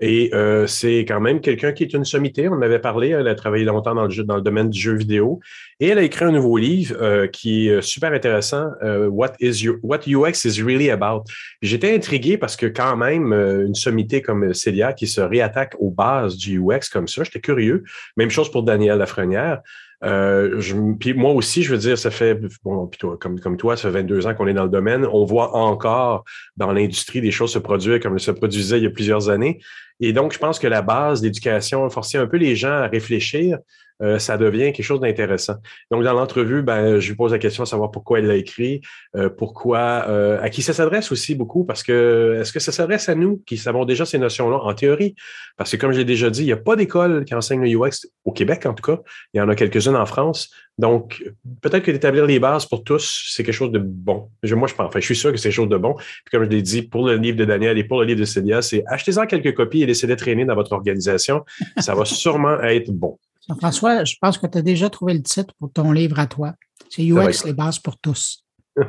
[0.00, 2.48] Et euh, c'est quand même quelqu'un qui est une sommité.
[2.48, 3.08] On en avait parlé.
[3.08, 5.40] Elle a travaillé longtemps dans le, dans le domaine du jeu vidéo.
[5.80, 8.70] Et elle a écrit un nouveau livre euh, qui est super intéressant.
[8.82, 11.24] Euh, What is What UX is really about.
[11.62, 16.36] J'étais intrigué parce que quand même une sommité comme Célia qui se réattaque aux bases
[16.36, 17.82] du UX comme ça, j'étais curieux.
[18.16, 19.62] Même chose pour Daniel Lafrenière.
[20.04, 23.56] Euh, je, puis moi aussi, je veux dire, ça fait, bon, puis toi, comme, comme
[23.56, 25.06] toi, ça fait 22 ans qu'on est dans le domaine.
[25.06, 26.24] On voit encore
[26.56, 29.58] dans l'industrie des choses se produire comme se produisaient il y a plusieurs années.
[30.00, 33.58] Et donc, je pense que la base d'éducation, forcer un peu les gens à réfléchir,
[34.00, 35.56] euh, ça devient quelque chose d'intéressant.
[35.90, 38.80] Donc, dans l'entrevue, ben, je lui pose la question de savoir pourquoi elle l'a écrit,
[39.16, 43.08] euh, pourquoi, euh, à qui ça s'adresse aussi beaucoup, parce que est-ce que ça s'adresse
[43.08, 45.16] à nous qui savons déjà ces notions-là en théorie?
[45.56, 47.76] Parce que, comme je l'ai déjà dit, il n'y a pas d'école qui enseigne le
[47.76, 49.00] UX au Québec, en tout cas.
[49.34, 50.50] Il y en a quelques-unes en France.
[50.78, 51.24] Donc,
[51.60, 54.30] peut-être que d'établir les bases pour tous, c'est quelque chose de bon.
[54.44, 55.94] moi, je pense, enfin, je suis sûr que c'est quelque chose de bon.
[55.94, 58.24] Puis comme je l'ai dit, pour le livre de Daniel et pour le livre de
[58.24, 61.44] Célia, c'est achetez-en quelques copies et laissez-les traîner dans votre organisation.
[61.78, 63.18] Ça va sûrement être bon.
[63.58, 66.54] François, je pense que tu as déjà trouvé le titre pour ton livre à toi.
[66.90, 68.44] C'est UX, les bases pour tous.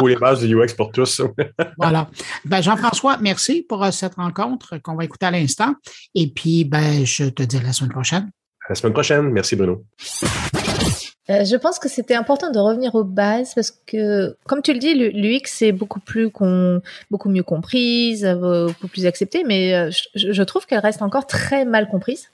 [0.00, 1.20] Ou les bases du UX pour tous.
[1.78, 2.08] voilà.
[2.44, 5.74] Ben, Jean-François, merci pour euh, cette rencontre qu'on va écouter à l'instant.
[6.14, 8.30] Et puis, ben, je te dis à la semaine prochaine.
[8.66, 9.30] À la semaine prochaine.
[9.30, 9.84] Merci, Bruno.
[11.28, 14.78] Euh, je pense que c'était important de revenir aux bases parce que, comme tu le
[14.78, 16.30] dis, l'UX est beaucoup plus
[17.10, 21.88] beaucoup mieux comprise, euh, beaucoup plus acceptée, mais je trouve qu'elle reste encore très mal
[21.88, 22.30] comprise.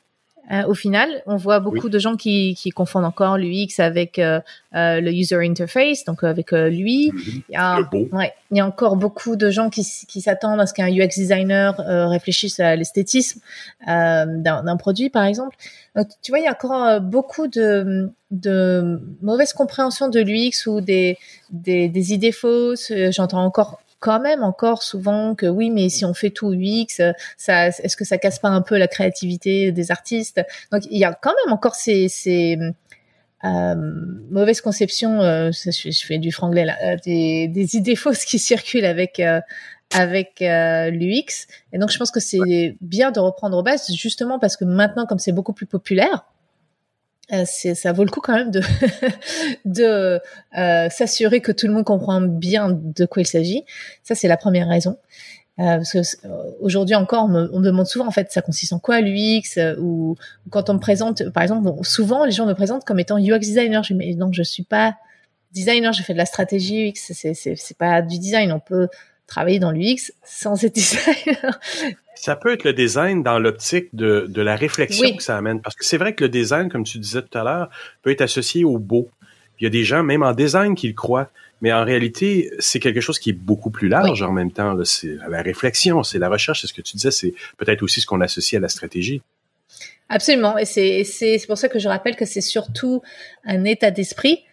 [0.51, 4.41] Euh, au final, on voit beaucoup de gens qui, qui confondent encore l'UX avec euh,
[4.75, 7.13] euh, le user interface, donc avec lui.
[7.13, 7.43] Mhm.
[7.49, 7.81] Il y, a,
[8.13, 11.09] ouais, il y a encore beaucoup de gens qui, qui s'attendent à ce qu'un UX
[11.17, 11.77] designer
[12.11, 13.41] réfléchisse à l'esthétisme
[13.87, 15.57] d'un produit, par exemple.
[15.95, 20.81] Donc, tu vois, il y a encore beaucoup de, de mauvaise compréhension de l'UX ou
[20.81, 21.19] des,
[21.51, 22.93] des, des idées fausses.
[23.11, 27.01] J'entends encore quand même encore souvent que oui, mais si on fait tout UX,
[27.37, 30.43] ça, est-ce que ça casse pas un peu la créativité des artistes?
[30.73, 32.59] Donc il y a quand même encore ces, ces
[33.45, 33.75] euh,
[34.31, 35.23] mauvaises conceptions.
[35.23, 39.41] Euh, je, fais du franglais là, euh, des, des, idées fausses qui circulent avec euh,
[39.95, 41.47] avec l'UX.
[41.73, 45.07] Et donc je pense que c'est bien de reprendre aux bases, justement parce que maintenant,
[45.07, 46.42] comme c'est beaucoup plus populaire, euh,
[47.45, 48.61] ça vaut le coup quand même de,
[49.65, 50.21] de
[50.59, 53.65] euh, s'assurer que tout le monde comprend bien de quoi il s'agit.
[54.03, 54.99] Ça, c'est la première raison.
[55.59, 56.29] Euh, euh,
[56.61, 59.59] aujourd'hui encore, on me, on me, demande souvent en fait, ça consiste en quoi l'UX
[59.59, 60.17] euh, ou,
[60.47, 63.19] ou, quand on me présente, par exemple, bon, souvent les gens me présentent comme étant
[63.19, 63.83] UX designer.
[63.83, 64.97] Je dis mais non, je suis pas
[65.53, 67.13] designer, je fais de la stratégie UX.
[67.13, 68.51] C'est pas du design.
[68.53, 68.89] On peut
[69.33, 71.59] travailler dans l'UX sans être designer.
[72.15, 75.17] Ça peut être le design dans l'optique de, de la réflexion oui.
[75.17, 75.61] que ça amène.
[75.61, 77.71] Parce que c'est vrai que le design, comme tu disais tout à l'heure,
[78.03, 79.09] peut être associé au beau.
[79.59, 81.31] Il y a des gens, même en design, qui le croient.
[81.63, 84.29] Mais en réalité, c'est quelque chose qui est beaucoup plus large oui.
[84.29, 84.77] en même temps.
[84.85, 88.07] C'est la réflexion, c'est la recherche, c'est ce que tu disais, c'est peut-être aussi ce
[88.07, 89.23] qu'on associe à la stratégie.
[90.09, 90.59] Absolument.
[90.59, 93.01] Et c'est pour ça que je rappelle que c'est surtout
[93.45, 94.45] un état d'esprit.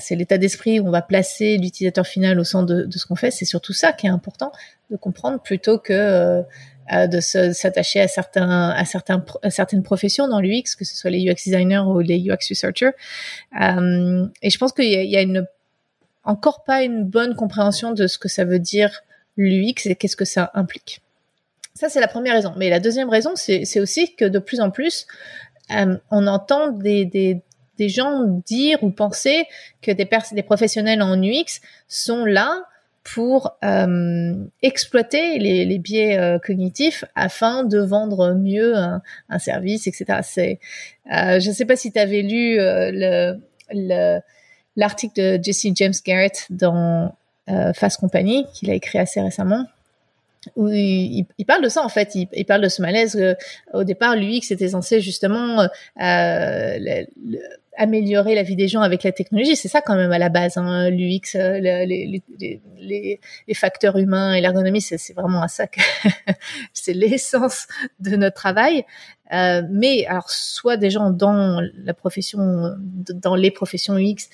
[0.00, 3.30] C'est l'état d'esprit où on va placer l'utilisateur final au centre de, ce qu'on fait.
[3.30, 4.50] C'est surtout ça qui est important
[4.90, 5.92] de comprendre plutôt que
[6.92, 11.36] euh, de s'attacher à certains à certaines professions dans l'UX, que ce soit les UX
[11.44, 12.92] designers ou les UX researchers.
[13.60, 15.46] Euh, et je pense qu'il y, y, a une
[16.24, 19.02] encore pas une bonne compréhension de ce que ça veut dire
[19.36, 21.00] l'UX et qu'est-ce que ça implique.
[21.74, 22.54] Ça, c'est la première raison.
[22.56, 25.06] Mais la deuxième raison, c'est aussi que de plus en plus,
[25.70, 27.42] euh, on entend des, des,
[27.78, 29.46] des, gens dire ou penser
[29.82, 32.64] que des, des professionnels en UX sont là
[33.14, 39.00] pour euh, exploiter les, les biais euh, cognitifs afin de vendre mieux un,
[39.38, 40.20] service, etc.
[40.22, 40.58] C'est,
[41.12, 43.38] euh, je ne sais pas si tu avais lu le,
[43.70, 44.20] le
[44.74, 47.14] l'article de Jesse James Garrett dans
[47.74, 49.64] Fast Company qu'il a écrit assez récemment
[50.54, 53.36] où il, parle de ça en fait, il, parle de ce malaise.
[53.72, 57.38] Au départ, l'UX était censé justement le, le,
[57.76, 59.56] améliorer la vie des gens avec la technologie.
[59.56, 62.22] C'est ça quand même à la base, hein, l'UX, les,
[62.78, 65.80] les, facteurs humains et l'ergonomie, c'est vraiment à ça que
[66.72, 67.66] c'est l'essence
[68.00, 68.84] de notre travail.
[69.32, 72.74] Euh, mais alors, soit des gens dans la profession,
[73.14, 74.28] dans les professions UX,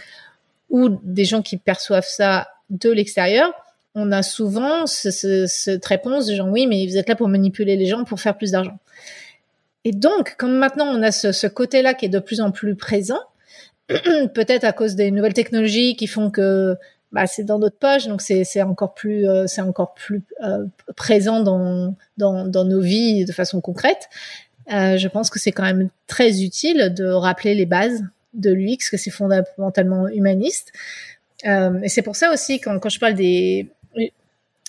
[0.70, 3.52] ou des gens qui perçoivent ça de l'extérieur,
[3.94, 7.28] on a souvent ce, ce, cette réponse de genre oui, mais vous êtes là pour
[7.28, 8.78] manipuler les gens pour faire plus d'argent.
[9.84, 13.20] Et donc, comme maintenant on a ce côté-là qui est de plus en plus présent,
[14.34, 16.76] peut-être à cause des nouvelles technologies qui font que
[17.12, 20.64] bah, c'est dans notre poche, donc c'est encore plus euh, encore plus euh,
[20.96, 24.08] présent dans, dans, nos vies de façon concrète.
[24.72, 28.88] Euh, je pense que c'est quand même très utile de rappeler les bases de l'UX,
[28.90, 30.72] que c'est fondamentalement humaniste.
[31.44, 33.68] Et c'est pour ça aussi, quand je parle des,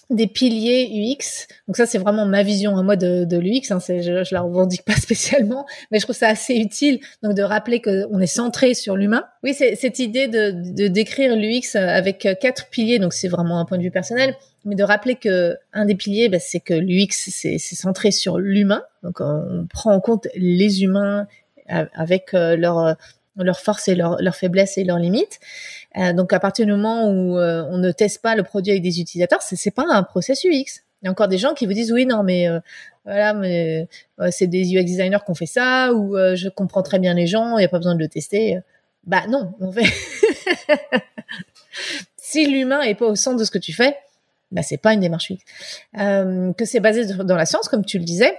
[0.10, 3.80] des piliers UX, donc ça c'est vraiment ma vision à moi de, de l'UX, hein,
[3.80, 7.82] je, je la revendique pas spécialement, mais je trouve ça assez utile donc de rappeler
[7.82, 9.24] qu'on est centré sur l'humain.
[9.44, 13.66] Oui, c'est cette idée de, de décrire l'UX avec quatre piliers, donc c'est vraiment un
[13.66, 14.36] point de vue personnel,
[14.66, 18.84] mais de rappeler que un des piliers, bah, c'est que l'UX c'est centré sur l'humain,
[19.04, 21.28] donc on prend en compte les humains
[21.68, 22.96] avec euh, leur
[23.36, 25.40] leurs forces et leurs leur faiblesses et leurs limites.
[25.98, 28.84] Euh, donc à partir du moment où euh, on ne teste pas le produit avec
[28.84, 30.84] des utilisateurs, c'est pas un process UX.
[31.04, 32.60] Il y a encore des gens qui vous disent oui non mais euh,
[33.04, 33.90] voilà mais
[34.22, 37.14] euh, c'est des UX designers qui ont fait ça ou euh, je comprends très bien
[37.14, 38.60] les gens, il n'y a pas besoin de le tester.
[39.06, 39.84] Bah non, on fait.
[42.18, 43.98] si l'humain est pas au centre de ce que tu fais,
[44.52, 45.44] bah c'est pas une démarche UX.
[45.94, 48.34] que c'est basé dans la science comme tu le disais.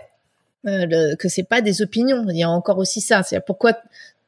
[0.67, 2.25] Le, que c'est pas des opinions.
[2.31, 3.23] Il y a encore aussi ça.
[3.23, 3.77] C'est pourquoi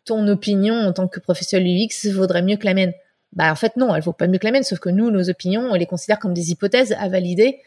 [0.04, 2.92] ton opinion en tant que professionnel UX vaudrait mieux que la mienne?
[3.36, 5.30] Bah en fait non, elle vaut pas mieux que la mienne, sauf que nous, nos
[5.30, 7.60] opinions, on les considère comme des hypothèses à valider.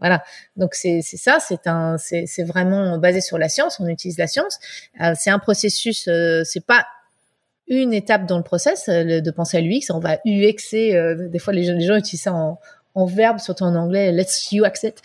[0.00, 0.22] Voilà.
[0.56, 3.78] Donc c'est ça, c'est vraiment basé sur la science.
[3.80, 4.58] On utilise la science.
[5.00, 6.08] Euh, c'est un processus.
[6.08, 6.86] Euh, c'est pas
[7.68, 9.90] une étape dans le process euh, de penser à l'UX.
[9.90, 10.96] On va UXer.
[10.96, 12.58] Euh, des fois, les gens, utilisent ça en,
[12.94, 14.10] en verbe, surtout en anglais.
[14.10, 15.02] Let's UX it.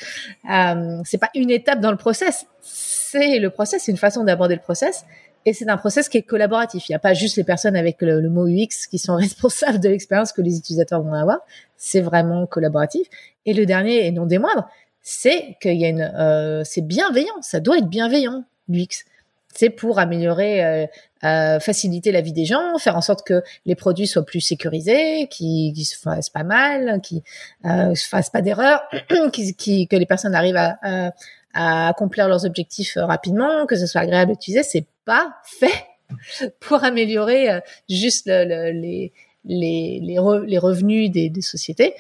[1.03, 2.45] C'est pas une étape dans le process.
[2.61, 3.83] C'est le process.
[3.83, 5.05] C'est une façon d'aborder le process.
[5.45, 6.89] Et c'est un process qui est collaboratif.
[6.89, 9.89] Il n'y a pas juste les personnes avec le, mot UX qui sont responsables de
[9.89, 11.39] l'expérience que les utilisateurs vont avoir.
[11.77, 13.07] C'est vraiment collaboratif.
[13.45, 14.67] Et le dernier, et non des moindres,
[15.01, 17.41] c'est qu'il y a une, euh, c'est bienveillant.
[17.41, 19.05] Ça doit être bienveillant, l'UX.
[19.53, 20.85] C'est pour améliorer, euh,
[21.23, 25.27] euh, faciliter la vie des gens, faire en sorte que les produits soient plus sécurisés,
[25.29, 27.21] qu'ils qu se fassent pas mal, qu'ils
[27.65, 28.83] euh, se fassent pas d'erreurs,
[29.31, 31.11] qu qu que les personnes arrivent à, à,
[31.55, 34.61] à accomplir leurs objectifs rapidement, que ce soit agréable d'utiliser.
[34.61, 35.85] C'est pas fait
[36.59, 39.13] pour améliorer euh, juste le, le, les,
[39.45, 41.95] les, les, re, les, revenus des, sociétés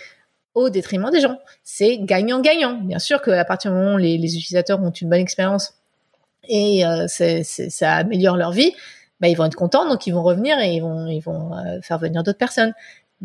[0.53, 1.37] au détriment des gens.
[1.63, 2.75] C'est gagnant-gagnant.
[2.81, 5.75] Bien sûr qu'à partir du moment où les, utilisateurs ont une bonne expérience
[6.47, 8.73] et euh, ça améliore leur vie,
[9.19, 11.79] bah, ils vont être contents, donc ils vont revenir et ils vont, ils vont euh,
[11.81, 12.73] faire venir d'autres personnes.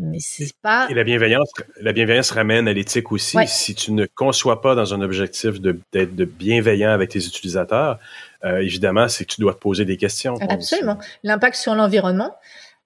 [0.01, 0.87] Mais c'est pas.
[0.89, 1.49] Et la bienveillance,
[1.79, 3.37] la bienveillance ramène à l'éthique aussi.
[3.37, 3.45] Ouais.
[3.47, 7.99] Si tu ne conçois pas dans un objectif d'être de bienveillant avec tes utilisateurs,
[8.43, 10.37] euh, évidemment, c'est que tu dois te poser des questions.
[10.49, 10.97] Absolument.
[11.23, 12.35] L'impact sur l'environnement.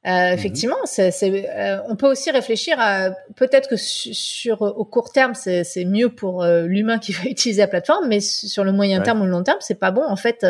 [0.05, 5.11] Euh, effectivement, c'est, c'est, euh, on peut aussi réfléchir à peut-être que sur au court
[5.11, 9.01] terme c'est, mieux pour euh, l'humain qui va utiliser la plateforme, mais sur le moyen
[9.01, 10.45] terme ou le long terme c'est pas bon en fait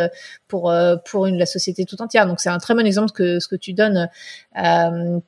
[0.50, 0.74] pour
[1.06, 2.28] pour une, la société tout entière.
[2.28, 4.10] Donc c'est un très bon exemple que ce que tu donnes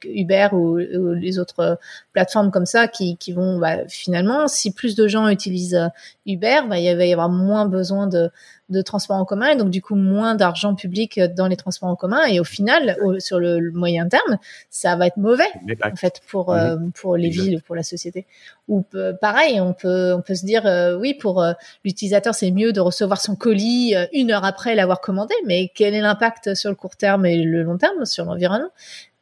[0.06, 1.80] Uber ou, ou, les autres
[2.14, 5.90] plateformes comme ça qui, qui vont bah, finalement si plus de gens utilisent
[6.26, 8.30] Uber, bah, il va y avoir moins besoin de
[8.70, 11.96] de transports en commun et donc du coup moins d'argent public dans les transports en
[11.96, 14.38] commun et au final sur le, moyen terme
[14.70, 15.48] ça va être mauvais
[15.84, 18.26] en fait pour euh, pour les villes pour la société
[18.68, 18.84] ou
[19.22, 21.54] pareil on peut on peut se dire euh, oui pour euh,
[21.86, 26.02] l'utilisateur c'est mieux de recevoir son colis une heure après l'avoir commandé mais quel est
[26.02, 28.72] l'impact sur le court terme et le long terme sur l'environnement?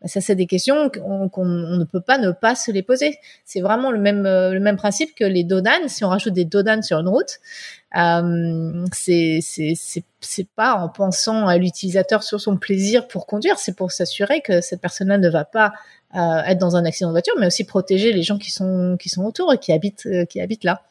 [0.01, 3.17] Bah, ça, c'est des questions qu'on ne peut pas ne pas se les poser.
[3.45, 5.87] C'est vraiment le même le même principe que les dodanes.
[5.87, 7.39] Si on rajoute des dodanes sur une route,
[7.97, 13.91] euh, c'est c'est pas en pensant à l'utilisateur sur son plaisir pour conduire, c'est pour
[13.91, 15.69] s'assurer que cette personne-là ne va pas euh,
[16.15, 19.23] être dans un accident de voiture, mais aussi protéger les gens qui sont qui sont
[19.23, 20.83] autour et qui habitent euh, qui habitent là.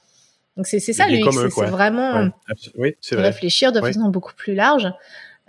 [0.57, 2.31] Donc c'est ça lui, c'est vraiment
[2.77, 4.93] oui, réfléchir de façon beaucoup plus large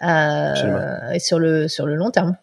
[0.01, 2.35] euh, et sur le sur le long terme.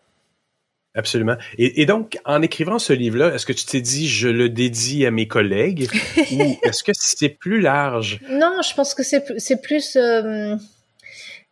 [0.95, 1.37] Absolument.
[1.57, 5.07] Et, et, donc, en écrivant ce livre-là, est-ce que tu t'es dit je le dédie
[5.07, 5.89] à mes collègues
[6.33, 8.21] ou est-ce que c'est plus large?
[8.29, 9.97] Non, je pense que c'est c'est plus.
[9.97, 10.55] Euh,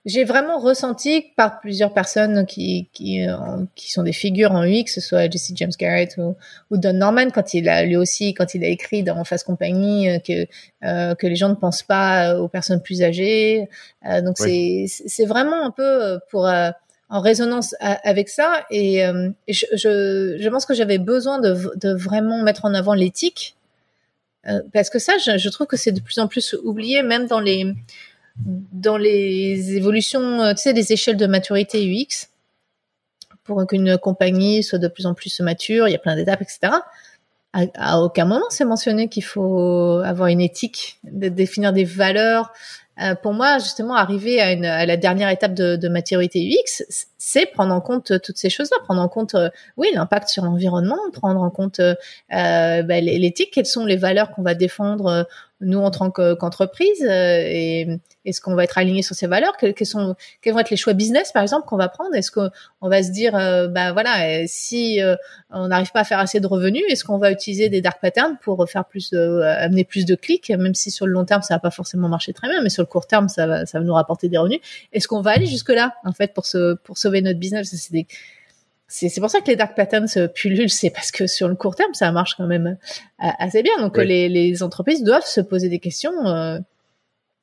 [0.07, 3.36] j'ai vraiment ressenti par plusieurs personnes qui qui, euh,
[3.74, 6.36] qui sont des figures en UX, que ce soit Jesse James Garrett ou,
[6.70, 10.09] ou, Don Norman quand il a lui aussi quand il a écrit dans Face Compagnie
[10.09, 10.46] euh, que
[10.84, 13.68] euh, que les gens ne pensent pas aux personnes plus âgées.
[14.22, 16.46] donc c'est c'est vraiment un peu pour
[17.12, 18.64] en résonance avec ça.
[18.70, 19.03] Et,
[19.48, 23.57] je, je, je, pense que j'avais besoin de, de, vraiment mettre en avant l'éthique.
[24.72, 27.40] Parce que ça, je, je trouve que c'est de plus en plus oublié, même dans
[27.40, 27.74] les,
[28.37, 32.28] dans les évolutions, euh, tu sais, des échelles de maturité UX.
[33.45, 36.72] Pour qu'une compagnie soit de plus en plus mature, il y a plein d'étapes, etc.
[37.53, 42.53] À, aucun moment c'est mentionné qu'il faut avoir une éthique, définir des valeurs,
[43.03, 47.75] euh, pour moi, justement, arriver à la dernière étape de, de maturité UX, c'est prendre
[47.75, 51.51] en compte toutes ces choses-là, prendre en compte, euh, oui, l'impact sur l'environnement, prendre en
[51.51, 51.95] compte euh,
[52.31, 55.29] bah, l'éthique, quelles sont les valeurs qu'on va défendre
[55.62, 57.87] nous en tant qu'entreprise et
[58.25, 60.95] est-ce qu'on va être aligné sur ces valeurs quels, sont quels vont être les choix
[60.95, 65.01] business par exemple qu'on va prendre est-ce qu'on va se dire bah voilà si
[65.51, 68.39] on n'arrive pas à faire assez de revenus est-ce qu'on va utiliser des dark patterns
[68.41, 71.61] pour faire plus amener plus de clics même si sur le long terme ça va
[71.61, 73.95] pas forcément marcher très bien mais sur le court terme, ça va, ça va nous
[73.95, 74.61] rapporter des revenus.
[74.93, 79.09] Est-ce qu'on va aller jusque là, en fait, pour se, pour sauver notre business C'est
[79.09, 81.95] c'est pour ça que les dark patterns pullulent, c'est parce que sur le court terme,
[81.95, 82.77] ça marche quand même
[83.23, 83.79] euh, assez bien.
[83.81, 86.27] Donc les, les, entreprises doivent se poser des questions.
[86.27, 86.59] Euh,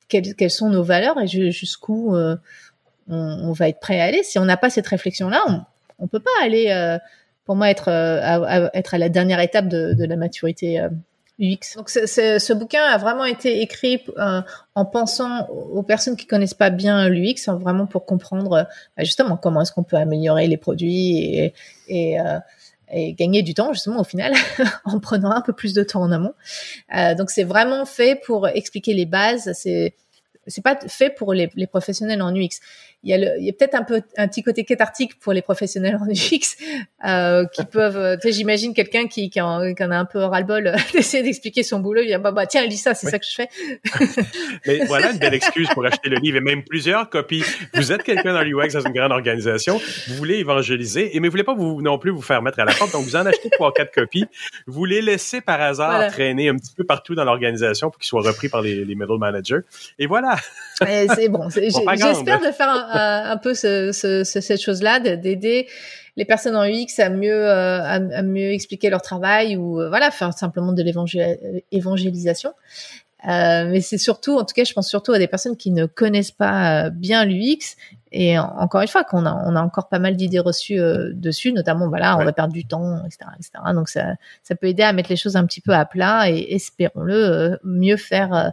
[0.08, 2.36] quelles, quelles, sont nos valeurs et jusqu'où euh,
[3.08, 5.60] on, va être prêt à aller Si on n'a pas cette réflexion-là, on,
[6.00, 6.98] on peut pas aller.
[7.46, 10.86] pour moi, être à, être à la dernière étape de, de la maturité
[11.38, 14.42] Donc ce bouquin a vraiment été écrit euh,
[14.74, 18.66] en pensant aux personnes qui connaissent pas bien l'UX, hein, vraiment pour comprendre
[18.96, 21.54] bah, justement comment est-ce qu'on peut améliorer les produits et,
[21.86, 22.40] et, euh,
[22.90, 24.34] et, gagner du temps justement au final
[24.84, 26.34] en prenant un peu plus de temps en amont.
[26.96, 29.52] Euh, donc c'est vraiment fait pour expliquer les bases.
[29.54, 29.94] C'est
[30.48, 32.60] c'est pas fait pour les, les, professionnels en UX.
[33.04, 35.32] Il y a, le, il y a peut-être un peu un petit côté cathartique pour
[35.32, 36.56] les professionnels en UX
[37.06, 37.96] euh, qui peuvent.
[37.96, 41.22] Euh, tu sais, j'imagine quelqu'un qui, qui, en, qui, en, a un peu ras-le-bol d'essayer
[41.22, 42.02] d'expliquer son boulot.
[42.02, 43.48] Il dit bah, bah tiens, lis ça, c'est ça que je fais.
[44.66, 47.44] Mais voilà une belle excuse pour acheter le livre et même plusieurs copies.
[47.74, 51.32] Vous êtes quelqu'un dans l'UX dans une grande organisation, vous voulez évangéliser et mais vous
[51.32, 53.48] voulez pas vous non plus vous faire mettre à la porte, donc vous en achetez
[53.50, 54.26] trois quatre copies.
[54.66, 58.22] Vous les laissez par hasard traîner un petit peu partout dans l'organisation pour qu'ils soient
[58.22, 59.60] repris par les, les middle managers.
[60.00, 60.36] Et voilà.
[60.80, 61.48] c'est bon.
[61.48, 65.66] J'espère de faire un, un peu ce, ce, cette chose-là, d'aider
[66.18, 70.10] les personnes en UX à mieux euh, à, mieux expliquer leur travail ou euh, voilà
[70.10, 72.52] faire simplement de l'évangélisation.
[73.26, 75.86] Euh, mais c'est surtout, en tout cas, je pense surtout à des personnes qui ne
[75.86, 77.76] connaissent pas euh, bien l'UX
[78.10, 80.80] et encore une fois qu'on a on a encore pas mal d'idées reçues
[81.12, 83.50] dessus, notamment voilà, on va perdre du temps, etc., etc.
[83.74, 86.54] Donc ça ça peut aider à mettre les choses un petit peu à plat et
[86.54, 88.52] espérons-le mieux faire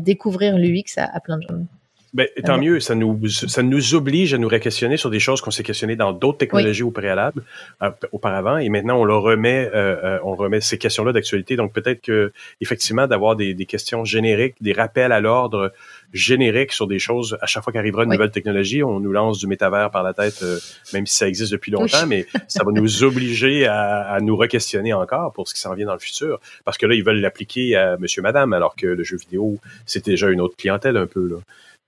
[0.00, 1.66] découvrir l'UX à, à plein de gens.
[2.14, 5.50] Ben, tant mieux, ça nous, ça nous oblige à nous réquestionner sur des choses qu'on
[5.50, 7.42] s'est questionnées dans d'autres technologies au préalable,
[7.80, 11.56] euh, auparavant, et maintenant on leur remet, euh, euh, on remet ces questions-là d'actualité.
[11.56, 15.72] Donc peut-être que effectivement d'avoir des, des, questions génériques, des rappels à l'ordre
[16.12, 17.38] génériques sur des choses.
[17.40, 20.44] À chaque fois qu'arrivera une nouvelle technologie, on nous lance du métavers par la tête,
[20.92, 24.92] même si ça existe depuis longtemps, mais ça va nous obliger à, à nous requestionner
[24.92, 27.74] encore pour ce qui s'en vient dans le futur, parce que là ils veulent l'appliquer
[27.76, 29.56] à Monsieur, Madame, alors que le jeu vidéo
[29.86, 31.36] c'est déjà une autre clientèle un peu là.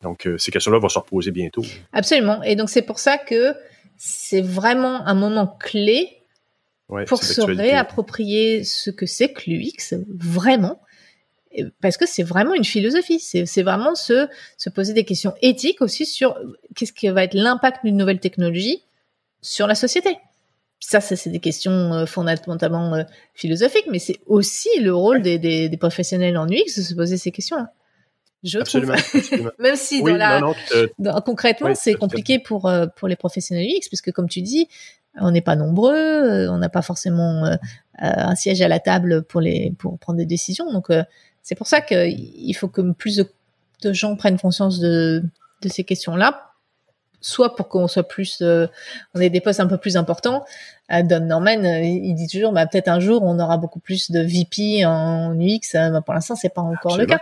[0.02, 1.64] Donc, euh, ces questions-là vont se reposer bientôt.
[1.92, 2.42] Absolument.
[2.42, 3.54] Et donc, c'est pour ça que
[3.96, 6.18] c'est vraiment un moment clé
[7.06, 10.80] pour se réapproprier ce que c'est que l'UX, vraiment,
[11.80, 13.20] parce que c'est vraiment une philosophie.
[13.20, 14.28] C'est vraiment se,
[14.58, 16.36] se poser des questions éthiques aussi sur
[16.74, 18.82] qu'est-ce qui va être l'impact d'une nouvelle technologie
[19.40, 20.16] sur la société.
[20.80, 25.38] Ça, ça c'est des questions euh, fondamentalement euh, philosophiques, mais c'est aussi le rôle des,
[25.38, 27.56] des, des, professionnels en UX de se poser ces questions.
[28.44, 29.52] Je absolument, trouve.
[29.58, 30.40] Même si dans la,
[30.98, 34.68] dans, concrètement, c'est compliqué pour euh, pour les professionnels UX, puisque comme tu dis,
[35.16, 37.56] on n'est pas nombreux, on n'a pas forcément
[37.98, 40.70] un siège à la table pour les pour prendre des décisions.
[40.72, 40.90] Donc
[41.44, 45.22] c'est pour ça qu'il faut que plus de, gens prennent conscience de,
[45.66, 46.52] ces questions-là,
[47.20, 48.66] soit pour qu'on soit plus, euh,
[49.14, 50.44] on ait des postes un peu plus importants.
[50.90, 54.10] Euh, Don Norman, euh, il dit toujours, bah, peut-être un jour on aura beaucoup plus
[54.10, 55.74] de VP en UX.
[55.74, 57.20] Bah, pour l'instant, c'est pas encore le cas.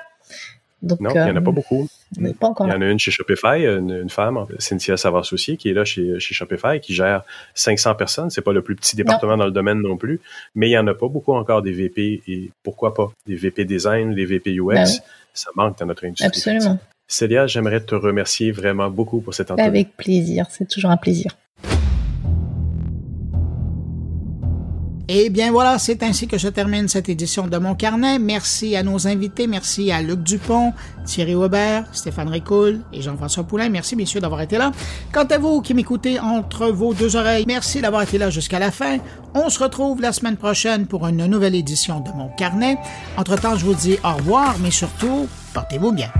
[0.83, 1.89] Donc, non, il n'y en a pas beaucoup.
[2.19, 6.19] il y en a une chez Shopify, une, femme, Cynthia Savas-Soucier, qui est là chez,
[6.19, 7.23] chez Shopify, qui gère
[7.55, 8.31] 500 personnes.
[8.31, 10.21] C'est pas le plus petit département dans le domaine non plus,
[10.55, 13.65] mais il n'y en a pas beaucoup encore des VP et pourquoi pas des VP
[13.65, 14.75] design, des VP UX.
[14.75, 14.87] Ben
[15.35, 16.27] Ça manque dans notre industrie.
[16.27, 16.79] Absolument.
[17.07, 19.69] Célia, j'aimerais te remercier vraiment beaucoup pour cette entrevue.
[19.69, 21.37] Avec plaisir, c'est toujours un plaisir.
[25.09, 28.21] Et eh bien voilà, c'est ainsi que je termine cette édition de mon carnet.
[28.21, 30.73] Merci à nos invités, merci à Luc Dupont,
[31.05, 33.69] Thierry Weber, Stéphane Ricoul et Jean-François Poulain.
[33.69, 34.71] Merci messieurs d'avoir été là.
[35.13, 38.71] Quant à vous qui m'écoutez entre vos deux oreilles, merci d'avoir été là jusqu'à la
[38.71, 38.99] fin.
[39.35, 42.79] On se retrouve la semaine prochaine pour une nouvelle édition de mon carnet.
[43.17, 46.11] Entre-temps, je vous dis au revoir, mais surtout, portez-vous bien.